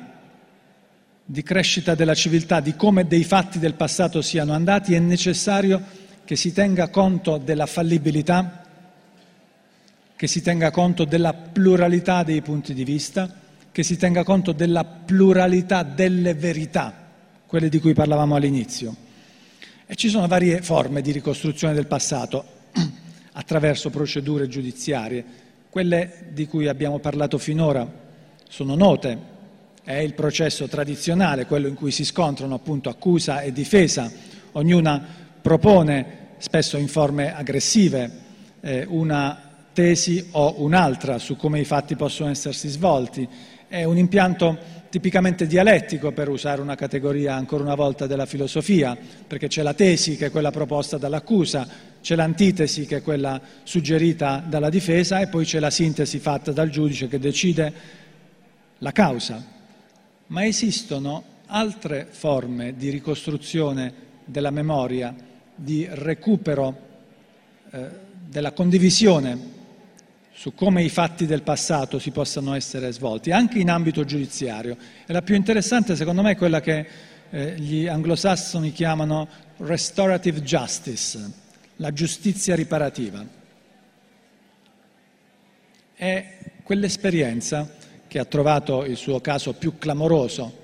[1.23, 5.80] di crescita della civiltà, di come dei fatti del passato siano andati, è necessario
[6.26, 8.63] che si tenga conto della fallibilità,
[10.15, 13.43] che si tenga conto della pluralità dei punti di vista
[13.76, 16.93] che si tenga conto della pluralità delle verità,
[17.45, 18.95] quelle di cui parlavamo all'inizio.
[19.86, 22.45] E ci sono varie forme di ricostruzione del passato
[23.34, 25.26] attraverso procedure giudiziarie.
[25.69, 27.86] Quelle di cui abbiamo parlato finora
[28.47, 29.19] sono note,
[29.84, 34.09] è il processo tradizionale, quello in cui si scontrano appunto accusa e difesa,
[34.53, 35.05] ognuna
[35.41, 38.09] propone, spesso in forme aggressive,
[38.61, 43.28] eh, una tesi o un'altra su come i fatti possono essersi svolti
[43.68, 44.57] è un impianto
[44.89, 48.97] tipicamente dialettico, per usare una categoria ancora una volta della filosofia,
[49.28, 51.68] perché c'è la tesi che è quella proposta dall'accusa,
[52.01, 56.70] c'è l'antitesi che è quella suggerita dalla difesa e poi c'è la sintesi fatta dal
[56.70, 57.74] giudice che decide
[58.78, 59.43] la causa.
[60.28, 63.93] Ma esistono altre forme di ricostruzione
[64.24, 65.13] della memoria,
[65.53, 66.78] di recupero
[67.72, 67.89] eh,
[68.28, 69.54] della condivisione
[70.38, 74.75] su come i fatti del passato si possano essere svolti, anche in ambito giudiziario.
[75.05, 76.86] E la più interessante, secondo me, è quella che
[77.29, 81.31] eh, gli anglosassoni chiamano restorative justice,
[81.77, 83.25] la giustizia riparativa.
[85.93, 87.73] È quell'esperienza
[88.05, 90.63] che ha trovato il suo caso più clamoroso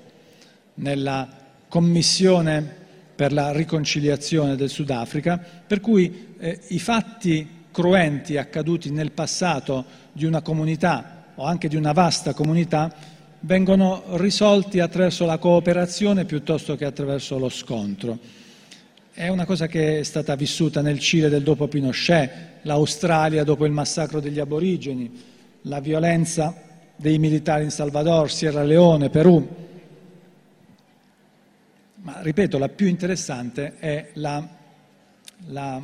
[0.74, 1.26] nella
[1.68, 2.80] commissione
[3.14, 10.24] per la riconciliazione del Sudafrica, per cui eh, i fatti cruenti accaduti nel passato di
[10.24, 12.94] una comunità o anche di una vasta comunità
[13.40, 18.18] vengono risolti attraverso la cooperazione piuttosto che attraverso lo scontro.
[19.12, 23.72] È una cosa che è stata vissuta nel Cile del dopo Pinochet, l'Australia dopo il
[23.72, 25.10] massacro degli aborigeni,
[25.62, 26.54] la violenza
[26.96, 29.48] dei militari in Salvador, Sierra Leone, Perù.
[31.96, 34.46] Ma ripeto, la più interessante è la,
[35.46, 35.82] la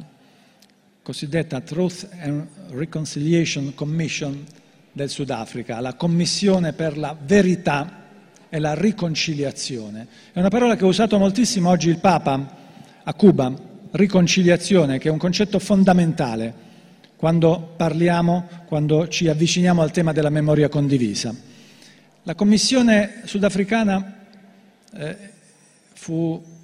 [1.08, 4.44] cosiddetta Truth and Reconciliation Commission
[4.92, 8.04] del Sudafrica, la Commissione per la verità
[8.50, 10.06] e la riconciliazione.
[10.34, 12.56] È una parola che ha usato moltissimo oggi il Papa
[13.02, 13.50] a Cuba,
[13.92, 16.52] riconciliazione, che è un concetto fondamentale
[17.16, 21.34] quando parliamo, quando ci avviciniamo al tema della memoria condivisa.
[22.24, 24.26] La Commissione sudafricana
[24.92, 25.16] eh,
[25.94, 26.57] fu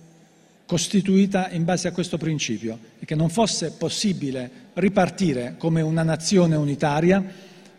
[0.66, 6.56] costituita in base a questo principio e che non fosse possibile ripartire come una nazione
[6.56, 7.22] unitaria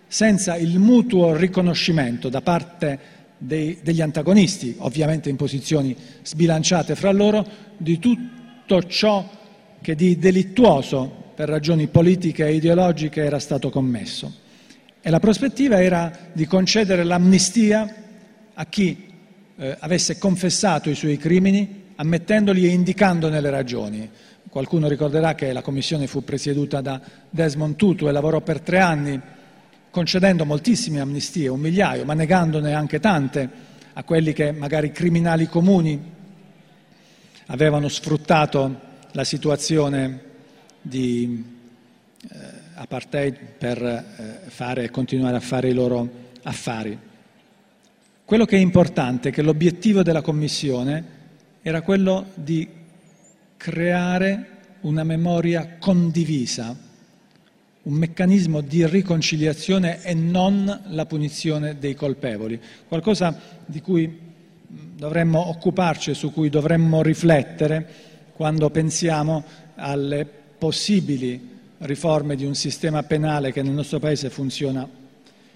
[0.07, 2.99] senza il mutuo riconoscimento da parte
[3.37, 7.45] dei, degli antagonisti, ovviamente in posizioni sbilanciate fra loro,
[7.77, 9.27] di tutto ciò
[9.81, 14.43] che di delittuoso per ragioni politiche e ideologiche era stato commesso.
[15.01, 17.93] E la prospettiva era di concedere l'amnistia
[18.53, 19.05] a chi
[19.57, 24.09] eh, avesse confessato i suoi crimini ammettendoli e indicandone le ragioni.
[24.49, 29.21] Qualcuno ricorderà che la commissione fu presieduta da Desmond Tutu e lavorò per tre anni
[29.89, 33.49] concedendo moltissime amnistie, un migliaio, ma negandone anche tante
[33.93, 36.11] a quelli che magari criminali comuni
[37.47, 38.79] avevano sfruttato
[39.11, 40.19] la situazione
[40.81, 41.43] di
[42.21, 42.37] eh,
[42.73, 46.09] apartheid per eh, fare e continuare a fare i loro
[46.43, 46.97] affari.
[48.25, 51.03] Quello che è importante è che l'obiettivo della Commissione
[51.67, 52.69] era quello di
[53.57, 54.49] creare
[54.81, 56.77] una memoria condivisa,
[57.81, 63.35] un meccanismo di riconciliazione e non la punizione dei colpevoli, qualcosa
[63.65, 64.15] di cui
[64.67, 67.87] dovremmo occuparci e su cui dovremmo riflettere
[68.33, 69.43] quando pensiamo
[69.73, 71.49] alle possibili
[71.79, 74.87] riforme di un sistema penale che nel nostro Paese funziona,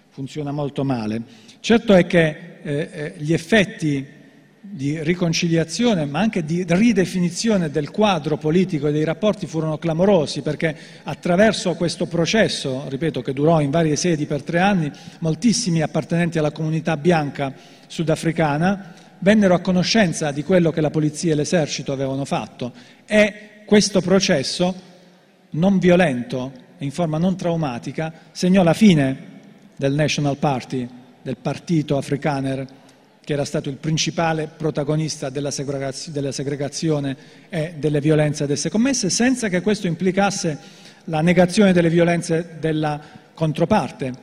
[0.10, 1.22] funziona molto male.
[1.60, 4.18] Certo è che eh, eh gli effetti
[4.72, 10.76] di riconciliazione, ma anche di ridefinizione del quadro politico e dei rapporti furono clamorosi, perché
[11.04, 16.52] attraverso questo processo, ripeto, che durò in varie sedi per tre anni, moltissimi appartenenti alla
[16.52, 17.54] comunità bianca
[17.88, 22.72] sudafricana vennero a conoscenza di quello che la polizia e l'esercito avevano fatto.
[23.06, 24.88] E questo processo
[25.52, 29.28] non violento in forma non traumatica segnò la fine
[29.76, 30.88] del National Party,
[31.22, 32.66] del partito afrikaner
[33.30, 37.18] che era stato il principale protagonista della, segregazione
[37.48, 40.58] e delle violenze ad esse commesse, senza che questo implicasse
[41.04, 43.00] la negazione delle violenze della
[43.36, 44.14] controparte.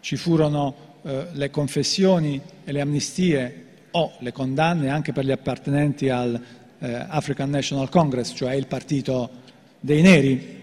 [0.00, 6.10] Ci furono eh, le confessioni e le amnistie o le condanne anche per gli appartenenti
[6.10, 6.38] al
[6.78, 9.30] eh, African National Congress, cioè il partito
[9.80, 10.60] dei neri,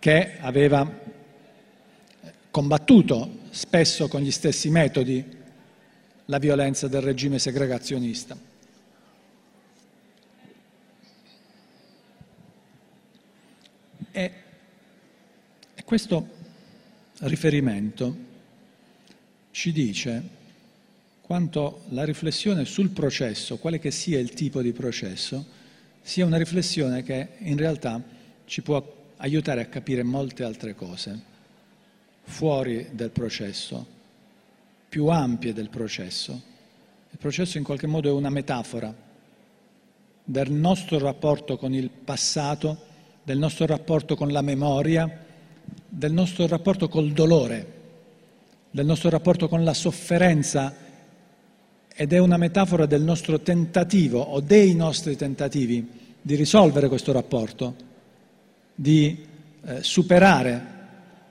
[0.00, 0.84] che aveva
[2.50, 5.41] combattuto spesso con gli stessi metodi
[6.26, 8.36] la violenza del regime segregazionista.
[14.10, 14.32] E,
[15.84, 16.28] questo
[17.20, 18.16] riferimento
[19.50, 20.40] ci dice
[21.20, 25.44] quanto la riflessione sul processo, quale che sia il tipo di processo,
[26.00, 28.02] sia una riflessione che in realtà
[28.44, 31.30] ci può aiutare a capire molte altre cose
[32.24, 33.86] fuori del processo,
[34.92, 36.38] più ampie del processo.
[37.08, 38.94] Il processo in qualche modo è una metafora
[40.22, 42.76] del nostro rapporto con il passato,
[43.22, 45.24] del nostro rapporto con la memoria,
[45.88, 47.72] del nostro rapporto col dolore,
[48.70, 50.76] del nostro rapporto con la sofferenza
[51.94, 55.88] ed è una metafora del nostro tentativo o dei nostri tentativi
[56.20, 57.76] di risolvere questo rapporto,
[58.74, 59.24] di
[59.64, 60.66] eh, superare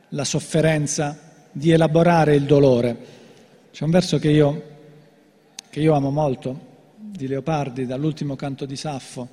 [0.10, 1.16] la sofferenza,
[1.52, 3.20] di elaborare il dolore.
[3.72, 4.64] C'è un verso che io,
[5.70, 9.30] che io amo molto, di Leopardi, dall'ultimo canto di Saffo,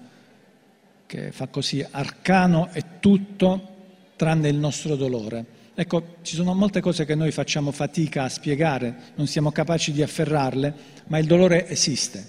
[1.07, 3.77] che fa così, arcano è tutto
[4.15, 5.57] tranne il nostro dolore.
[5.75, 10.03] Ecco, ci sono molte cose che noi facciamo fatica a spiegare, non siamo capaci di
[10.03, 10.75] afferrarle,
[11.07, 12.25] ma il dolore esiste.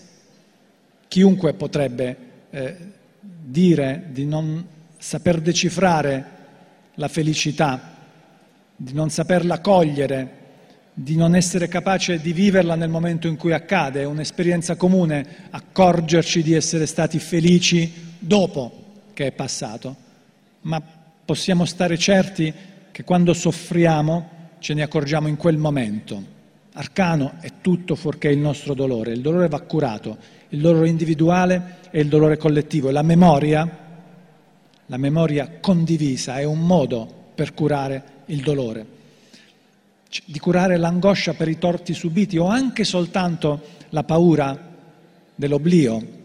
[1.07, 2.17] Chiunque potrebbe
[2.49, 2.75] eh,
[3.19, 4.65] dire di non
[4.97, 6.37] saper decifrare
[6.95, 7.97] la felicità,
[8.75, 10.38] di non saperla cogliere,
[10.93, 16.43] di non essere capace di viverla nel momento in cui accade, è un'esperienza comune accorgerci
[16.43, 18.71] di essere stati felici dopo
[19.13, 19.95] che è passato,
[20.61, 20.81] ma
[21.23, 22.53] possiamo stare certi
[22.91, 26.37] che quando soffriamo ce ne accorgiamo in quel momento.
[26.73, 30.17] Arcano è tutto fuorché il nostro dolore, il dolore va curato,
[30.49, 32.91] il dolore individuale e il dolore collettivo.
[32.91, 33.67] La memoria,
[34.85, 38.97] la memoria condivisa è un modo per curare il dolore
[40.25, 44.75] di curare l'angoscia per i torti subiti o anche soltanto la paura
[45.35, 46.17] dell'oblio,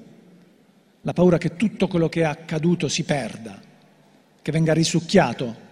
[1.03, 3.61] la paura che tutto quello che è accaduto si perda,
[4.41, 5.62] che venga risucchiato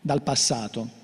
[0.00, 1.02] dal passato.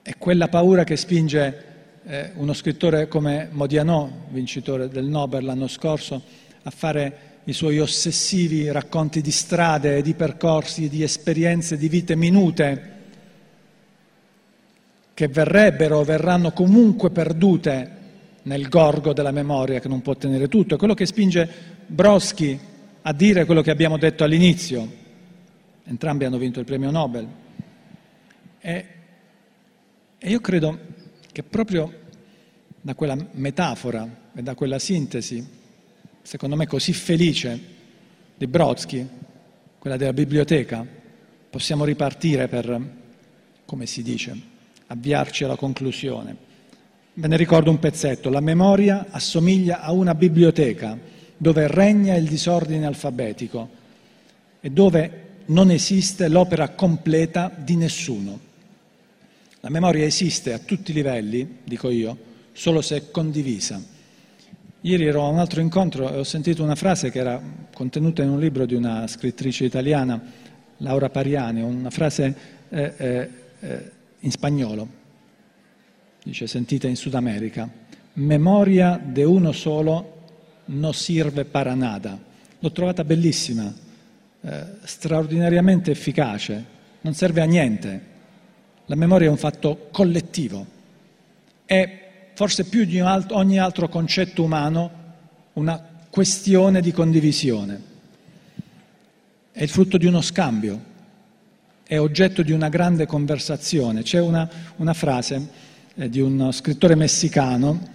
[0.00, 1.64] È quella paura che spinge
[2.04, 6.22] eh, uno scrittore come Modiano, vincitore del Nobel l'anno scorso,
[6.62, 12.94] a fare i suoi ossessivi racconti di strade, di percorsi, di esperienze, di vite minute
[15.16, 17.90] che verrebbero o verranno comunque perdute
[18.42, 20.74] nel gorgo della memoria che non può tenere tutto.
[20.74, 21.48] È quello che spinge
[21.86, 22.60] Brodsky
[23.00, 24.86] a dire quello che abbiamo detto all'inizio.
[25.84, 27.26] Entrambi hanno vinto il premio Nobel.
[28.60, 28.86] E,
[30.18, 30.78] e io credo
[31.32, 31.90] che proprio
[32.82, 35.42] da quella metafora e da quella sintesi,
[36.20, 37.58] secondo me così felice,
[38.36, 39.08] di Brodsky,
[39.78, 40.86] quella della biblioteca,
[41.48, 42.90] possiamo ripartire per,
[43.64, 44.54] come si dice,
[44.86, 46.44] avviarci alla conclusione.
[47.14, 48.28] Ve ne ricordo un pezzetto.
[48.28, 50.98] La memoria assomiglia a una biblioteca
[51.36, 53.68] dove regna il disordine alfabetico
[54.60, 58.40] e dove non esiste l'opera completa di nessuno.
[59.60, 62.16] La memoria esiste a tutti i livelli, dico io,
[62.52, 63.82] solo se è condivisa.
[64.82, 67.40] Ieri ero a un altro incontro e ho sentito una frase che era
[67.72, 70.20] contenuta in un libro di una scrittrice italiana,
[70.78, 72.36] Laura Pariani, una frase
[72.68, 73.30] eh, eh,
[73.60, 73.94] eh
[74.26, 74.88] in spagnolo,
[76.24, 77.70] dice sentita in Sud America,
[78.14, 80.14] memoria de uno solo
[80.66, 82.18] no sirve para nada.
[82.58, 83.72] L'ho trovata bellissima,
[84.40, 86.64] eh, straordinariamente efficace,
[87.02, 88.14] non serve a niente.
[88.86, 90.66] La memoria è un fatto collettivo,
[91.64, 95.04] è forse più di ogni altro concetto umano
[95.54, 97.94] una questione di condivisione.
[99.52, 100.94] È il frutto di uno scambio,
[101.86, 104.02] è oggetto di una grande conversazione.
[104.02, 105.48] C'è una, una frase
[105.94, 107.94] eh, di uno scrittore messicano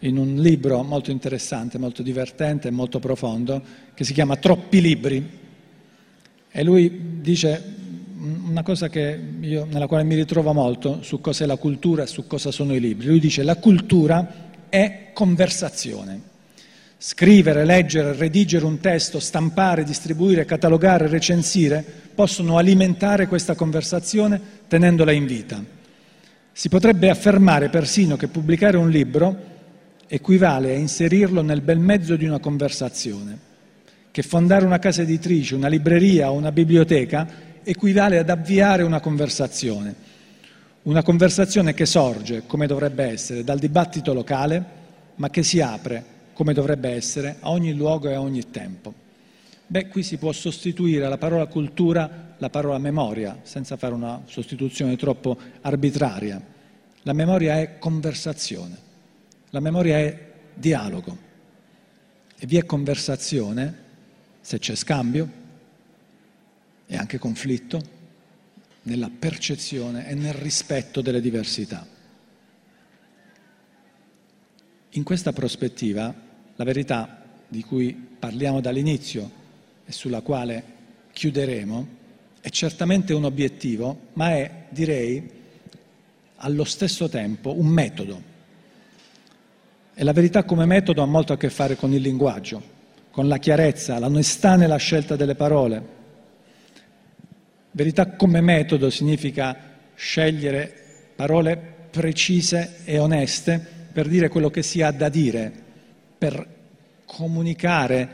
[0.00, 3.60] in un libro molto interessante, molto divertente e molto profondo,
[3.94, 5.40] che si chiama Troppi libri.
[6.50, 7.80] E lui dice
[8.16, 8.88] una cosa
[9.40, 12.80] io, nella quale mi ritrovo molto su cos'è la cultura e su cosa sono i
[12.80, 13.06] libri.
[13.06, 16.30] Lui dice la cultura è conversazione.
[17.04, 21.84] Scrivere, leggere, redigere un testo, stampare, distribuire, catalogare, recensire
[22.14, 25.60] possono alimentare questa conversazione tenendola in vita.
[26.52, 29.36] Si potrebbe affermare persino che pubblicare un libro
[30.06, 33.36] equivale a inserirlo nel bel mezzo di una conversazione,
[34.12, 37.26] che fondare una casa editrice, una libreria o una biblioteca
[37.64, 39.92] equivale ad avviare una conversazione,
[40.82, 44.64] una conversazione che sorge, come dovrebbe essere, dal dibattito locale,
[45.16, 48.94] ma che si apre, come dovrebbe essere, a ogni luogo e a ogni tempo.
[49.66, 54.96] Beh, qui si può sostituire alla parola cultura la parola memoria, senza fare una sostituzione
[54.96, 56.44] troppo arbitraria.
[57.02, 58.76] La memoria è conversazione.
[59.50, 61.16] La memoria è dialogo
[62.38, 63.74] e vi è conversazione
[64.40, 65.30] se c'è scambio
[66.86, 67.80] e anche conflitto
[68.82, 71.86] nella percezione e nel rispetto delle diversità.
[74.94, 76.12] In questa prospettiva
[76.54, 79.30] la verità di cui parliamo dall'inizio
[79.86, 80.62] e sulla quale
[81.12, 81.88] chiuderemo
[82.42, 85.30] è certamente un obiettivo, ma è, direi,
[86.36, 88.30] allo stesso tempo un metodo
[89.94, 92.62] e la verità come metodo ha molto a che fare con il linguaggio,
[93.10, 96.00] con la chiarezza, l'onestà nella scelta delle parole.
[97.70, 99.56] Verità come metodo significa
[99.94, 101.56] scegliere parole
[101.90, 105.52] precise e oneste per dire quello che si ha da dire,
[106.18, 106.46] per
[107.04, 108.08] comunicare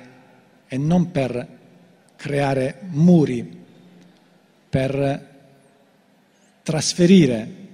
[0.67, 1.47] e non per
[2.17, 3.57] creare muri,
[4.69, 5.27] per
[6.63, 7.67] trasferire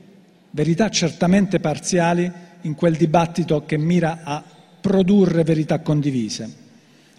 [0.51, 2.31] verità certamente parziali
[2.61, 4.43] in quel dibattito che mira a
[4.81, 6.63] produrre verità condivise.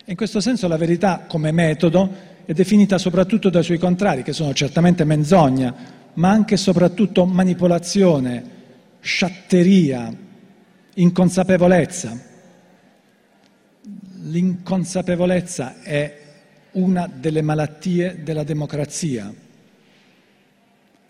[0.05, 4.53] In questo senso la verità come metodo è definita soprattutto dai suoi contrari, che sono
[4.53, 5.73] certamente menzogna,
[6.13, 8.43] ma anche e soprattutto manipolazione,
[9.01, 10.13] sciatteria,
[10.95, 12.33] inconsapevolezza.
[14.23, 16.21] L'inconsapevolezza è
[16.71, 19.31] una delle malattie della democrazia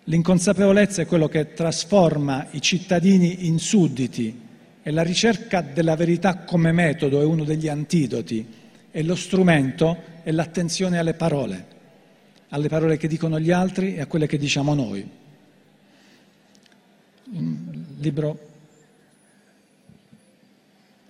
[0.08, 4.40] L'inconsapevolezza è quello che trasforma i cittadini in sudditi
[4.84, 8.46] e la ricerca della verità come metodo è uno degli antidoti
[8.92, 11.66] e lo strumento è l'attenzione alle parole,
[12.50, 15.10] alle parole che dicono gli altri e a quelle che diciamo noi.
[17.32, 18.40] Un libro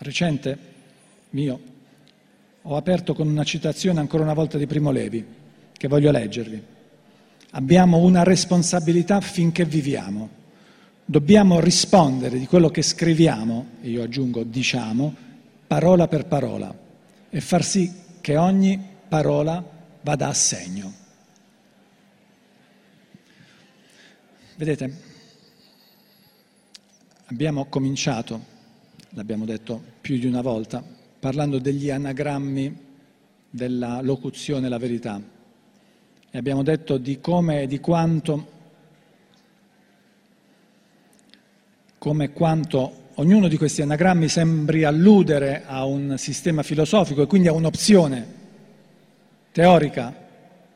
[0.06, 0.58] recente
[1.32, 1.60] mio
[2.62, 5.24] ho aperto con una citazione ancora una volta di Primo Levi
[5.72, 6.64] che voglio leggervi.
[7.51, 10.30] Abbiamo una responsabilità finché viviamo.
[11.06, 15.16] Dobbiamo rispondere di quello che scriviamo, e io aggiungo diciamo,
[15.68, 16.76] parola per parola,
[17.30, 19.64] e far sì che ogni parola
[20.01, 20.93] vada a segno.
[24.56, 25.01] Vedete,
[27.26, 28.53] abbiamo cominciato,
[29.16, 30.84] l'abbiamo detto più di una volta,
[31.20, 32.84] parlando degli anagrammi
[33.49, 35.22] della locuzione la verità.
[36.30, 38.47] E abbiamo detto di come e di quanto,
[41.97, 47.53] come quanto ognuno di questi anagrammi sembri alludere a un sistema filosofico e quindi a
[47.53, 48.34] un'opzione
[49.53, 50.13] teorica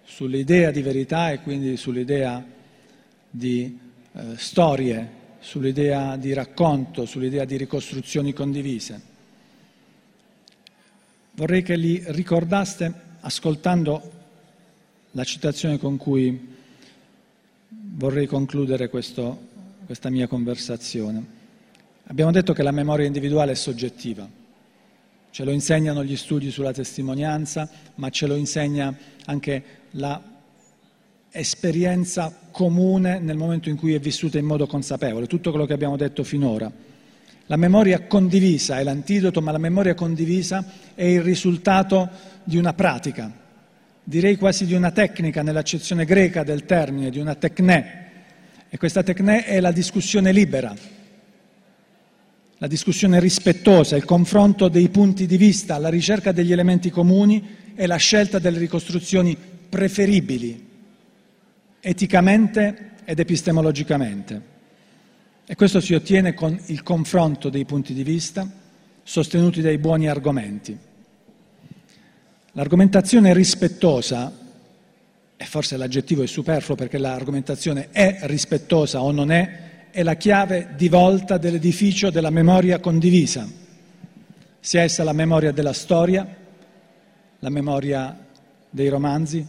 [0.02, 2.42] sull'idea di verità e quindi sull'idea
[3.30, 3.78] di
[4.14, 9.02] eh, storie, sull'idea di racconto, sull'idea di ricostruzioni condivise.
[11.32, 14.12] Vorrei che li ricordaste ascoltando
[15.12, 16.56] la citazione con cui
[17.70, 19.48] vorrei concludere questo,
[19.86, 21.38] questa mia conversazione.
[22.06, 24.28] Abbiamo detto che la memoria individuale è soggettiva,
[25.32, 29.64] ce lo insegnano gli studi sulla testimonianza, ma ce lo insegna anche
[31.32, 35.98] l'esperienza comune nel momento in cui è vissuta in modo consapevole, tutto quello che abbiamo
[35.98, 36.72] detto finora.
[37.46, 40.64] La memoria condivisa è l'antidoto, ma la memoria condivisa
[40.94, 42.10] è il risultato
[42.44, 43.32] di una pratica,
[44.04, 48.08] direi quasi di una tecnica nell'accezione greca del termine, di una tecnè.
[48.70, 50.76] E questa tecnè è la discussione libera,
[52.58, 57.88] la discussione rispettosa, il confronto dei punti di vista, la ricerca degli elementi comuni e
[57.88, 59.36] la scelta delle ricostruzioni
[59.70, 60.68] preferibili,
[61.80, 64.42] eticamente ed epistemologicamente.
[65.46, 68.48] E questo si ottiene con il confronto dei punti di vista
[69.04, 70.78] sostenuti dai buoni argomenti.
[72.52, 74.32] L'argomentazione rispettosa,
[75.36, 80.74] e forse l'aggettivo è superfluo perché l'argomentazione è rispettosa o non è, è la chiave
[80.76, 83.48] di volta dell'edificio della memoria condivisa,
[84.60, 86.28] sia essa la memoria della storia,
[87.40, 88.28] la memoria
[88.70, 89.44] dei romanzi,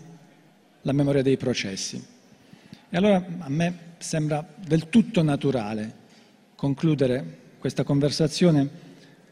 [0.82, 2.09] la memoria dei processi.
[2.92, 5.94] E allora a me sembra del tutto naturale
[6.56, 8.68] concludere questa conversazione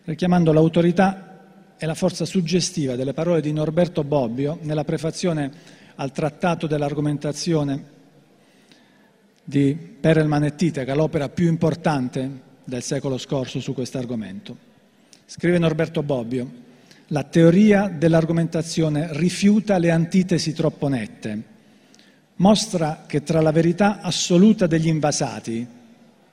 [0.05, 5.51] richiamando l'autorità e la forza suggestiva delle parole di Norberto Bobbio nella prefazione
[5.97, 7.97] al trattato dell'argomentazione
[9.43, 12.31] di Perel Manettite, che è l'opera più importante
[12.63, 14.57] del secolo scorso su questo argomento.
[15.27, 16.49] Scrive Norberto Bobbio,
[17.09, 21.57] la teoria dell'argomentazione rifiuta le antitesi troppo nette
[22.39, 25.67] mostra che tra la verità assoluta degli invasati,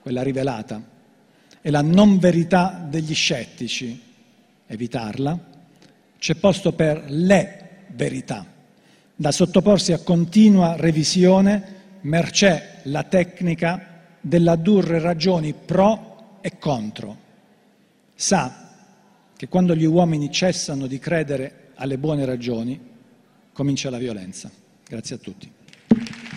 [0.01, 0.81] quella rivelata,
[1.61, 4.01] e la non verità degli scettici,
[4.67, 5.53] evitarla,
[6.17, 8.45] c'è posto per le verità,
[9.15, 17.17] da sottoporsi a continua revisione, mercé la tecnica dell'addurre ragioni pro e contro.
[18.13, 18.69] Sa
[19.35, 22.79] che quando gli uomini cessano di credere alle buone ragioni,
[23.51, 24.51] comincia la violenza.
[24.87, 25.51] Grazie a tutti.
[25.89, 26.34] Thank you.